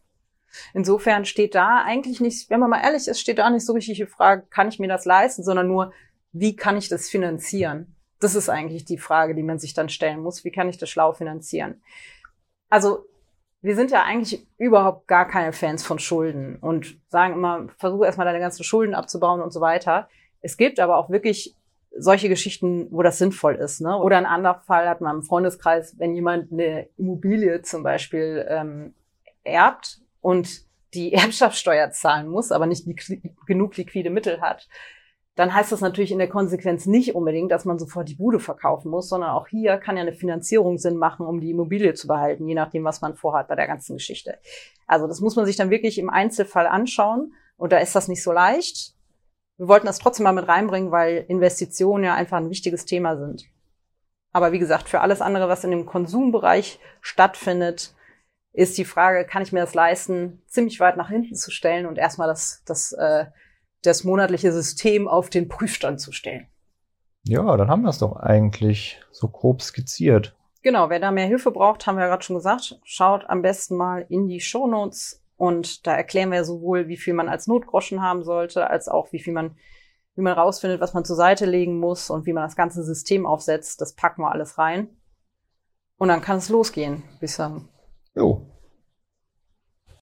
Insofern 0.74 1.26
steht 1.26 1.54
da 1.54 1.84
eigentlich 1.86 2.22
nicht, 2.22 2.50
wenn 2.50 2.60
man 2.60 2.72
mal 2.72 2.82
ehrlich 2.82 3.08
ist, 3.08 3.20
steht 3.20 3.38
da 3.38 3.50
nicht 3.52 3.66
so 3.66 3.74
richtig 3.74 3.98
die 3.98 4.06
Frage, 4.08 4.48
kann 4.50 4.70
ich 4.70 4.80
mir 4.80 4.88
das 4.88 5.06
leisten, 5.06 5.44
sondern 5.44 5.68
nur, 5.68 5.94
wie 6.32 6.56
kann 6.56 6.76
ich 6.76 6.90
das 6.90 7.08
finanzieren? 7.08 7.96
Das 8.20 8.34
ist 8.34 8.50
eigentlich 8.50 8.86
die 8.86 8.98
Frage, 8.98 9.36
die 9.36 9.44
man 9.44 9.60
sich 9.60 9.76
dann 9.76 9.90
stellen 9.90 10.22
muss. 10.22 10.44
Wie 10.44 10.52
kann 10.52 10.70
ich 10.70 10.78
das 10.80 10.90
schlau 10.90 11.14
finanzieren? 11.14 11.82
Also, 12.70 13.06
wir 13.66 13.76
sind 13.76 13.90
ja 13.90 14.04
eigentlich 14.04 14.46
überhaupt 14.60 15.08
gar 15.08 15.28
keine 15.28 15.52
Fans 15.52 15.84
von 15.84 15.98
Schulden 15.98 16.58
und 16.58 17.00
sagen 17.08 17.34
immer, 17.34 17.68
versuche 17.78 18.06
erstmal 18.06 18.28
deine 18.28 18.40
ganzen 18.40 18.64
Schulden 18.64 18.94
abzubauen 18.94 19.42
und 19.42 19.52
so 19.52 19.60
weiter. 19.60 20.08
Es 20.42 20.56
gibt 20.56 20.80
aber 20.80 20.98
auch 20.98 21.10
wirklich 21.10 21.56
solche 21.98 22.30
Geschichten, 22.30 22.88
wo 22.92 23.02
das 23.02 23.18
sinnvoll 23.18 23.56
ist. 23.56 23.82
Ne? 23.82 23.98
Oder 23.98 24.18
ein 24.18 24.28
anderer 24.28 24.60
Fall 24.60 24.88
hat 24.88 25.02
man 25.02 25.18
im 25.18 25.24
Freundeskreis, 25.24 25.98
wenn 25.98 26.14
jemand 26.14 26.52
eine 26.52 26.90
Immobilie 26.98 27.64
zum 27.64 27.82
Beispiel 27.82 28.46
ähm, 28.48 28.94
erbt 29.44 30.00
und 30.22 30.48
die 30.94 31.14
Erbschaftssteuer 31.14 31.90
zahlen 31.90 32.28
muss, 32.28 32.52
aber 32.52 32.68
nicht 32.68 32.86
genug 33.48 33.78
liquide 33.78 34.12
Mittel 34.12 34.42
hat, 34.42 34.68
dann 35.36 35.54
heißt 35.54 35.72
das 35.72 35.82
natürlich 35.82 36.12
in 36.12 36.18
der 36.18 36.30
Konsequenz 36.30 36.86
nicht 36.86 37.14
unbedingt, 37.14 37.52
dass 37.52 37.66
man 37.66 37.78
sofort 37.78 38.08
die 38.08 38.16
Bude 38.16 38.40
verkaufen 38.40 38.90
muss, 38.90 39.10
sondern 39.10 39.32
auch 39.32 39.48
hier 39.48 39.78
kann 39.78 39.98
ja 39.98 40.02
eine 40.02 40.14
Finanzierung 40.14 40.78
Sinn 40.78 40.96
machen, 40.96 41.26
um 41.26 41.42
die 41.42 41.52
Immobilie 41.52 41.94
zu 41.94 42.08
behalten, 42.08 42.48
je 42.48 42.56
nachdem, 42.56 42.86
was 42.86 43.02
man 43.02 43.16
vorhat 43.16 43.50
bei 43.50 43.56
der 43.56 43.68
ganzen 43.68 43.98
Geschichte. 43.98 44.38
Also 44.88 45.08
das 45.08 45.20
muss 45.20 45.36
man 45.36 45.46
sich 45.46 45.58
dann 45.58 45.70
wirklich 45.70 45.98
im 46.00 46.10
Einzelfall 46.10 46.68
anschauen 46.68 47.34
und 47.58 47.74
da 47.74 47.78
ist 47.80 47.96
das 47.96 48.08
nicht 48.08 48.24
so 48.24 48.32
leicht. 48.32 48.94
Wir 49.58 49.68
wollten 49.68 49.88
das 49.88 50.00
trotzdem 50.00 50.24
mal 50.24 50.32
mit 50.32 50.48
reinbringen, 50.48 50.92
weil 50.92 51.26
Investitionen 51.28 52.06
ja 52.06 52.16
einfach 52.16 52.38
ein 52.38 52.50
wichtiges 52.50 52.86
Thema 52.86 53.18
sind. 53.18 53.46
Aber 54.32 54.52
wie 54.52 54.60
gesagt, 54.60 54.90
für 54.90 55.02
alles 55.02 55.22
andere, 55.22 55.50
was 55.50 55.64
in 55.64 55.72
dem 55.72 55.86
Konsumbereich 55.86 56.80
stattfindet, 57.02 57.94
ist 58.54 58.78
die 58.78 58.86
Frage, 58.86 59.26
kann 59.26 59.44
ich 59.44 59.52
mir 59.52 59.60
das 59.60 59.74
leisten, 59.74 60.42
ziemlich 60.48 60.80
weit 60.80 60.96
nach 60.96 61.10
hinten 61.10 61.36
zu 61.36 61.52
stellen 61.52 61.86
und 61.86 61.98
erstmal 61.98 62.28
das, 62.28 62.64
das, 62.66 62.94
äh, 62.94 63.26
das 63.86 64.04
monatliche 64.04 64.52
System 64.52 65.08
auf 65.08 65.30
den 65.30 65.48
Prüfstand 65.48 66.00
zu 66.00 66.12
stellen. 66.12 66.48
Ja, 67.24 67.58
dann 67.58 67.70
haben 67.70 67.82
wir 67.82 67.90
es 67.90 68.00
doch 68.00 68.16
eigentlich 68.18 69.02
so 69.12 69.28
grob 69.28 69.62
skizziert. 69.62 70.36
Genau, 70.62 70.90
wer 70.90 71.00
da 71.00 71.12
mehr 71.12 71.28
Hilfe 71.28 71.52
braucht, 71.52 71.86
haben 71.86 71.96
wir 71.96 72.04
ja 72.04 72.10
gerade 72.10 72.24
schon 72.24 72.36
gesagt, 72.36 72.80
schaut 72.84 73.30
am 73.30 73.42
besten 73.42 73.76
mal 73.76 74.06
in 74.10 74.28
die 74.28 74.40
Shownotes 74.40 75.24
und 75.38 75.86
da 75.86 75.96
erklären 75.96 76.32
wir 76.32 76.44
sowohl, 76.44 76.88
wie 76.88 76.98
viel 76.98 77.14
man 77.14 77.30
als 77.30 77.48
Notgroschen 77.48 78.02
haben 78.02 78.24
sollte, 78.24 78.70
als 78.70 78.88
auch 78.88 79.12
wie 79.12 79.20
viel 79.20 79.34
man, 79.34 79.58
wie 80.16 80.22
man 80.22 80.34
rausfindet, 80.34 80.82
was 80.82 80.94
man 80.94 81.06
zur 81.06 81.16
Seite 81.16 81.46
legen 81.46 81.80
muss 81.80 82.10
und 82.10 82.26
wie 82.26 82.34
man 82.34 82.44
das 82.44 82.56
ganze 82.56 82.84
System 82.84 83.26
aufsetzt. 83.26 83.82
Das 83.82 83.94
packen 83.94 84.22
wir 84.22 84.32
alles 84.32 84.58
rein. 84.58 84.90
Und 85.98 86.08
dann 86.08 86.22
kann 86.22 86.38
es 86.38 86.50
losgehen, 86.50 87.04
ich 87.22 87.34
sagen. 87.34 87.70
Jo, 88.16 88.46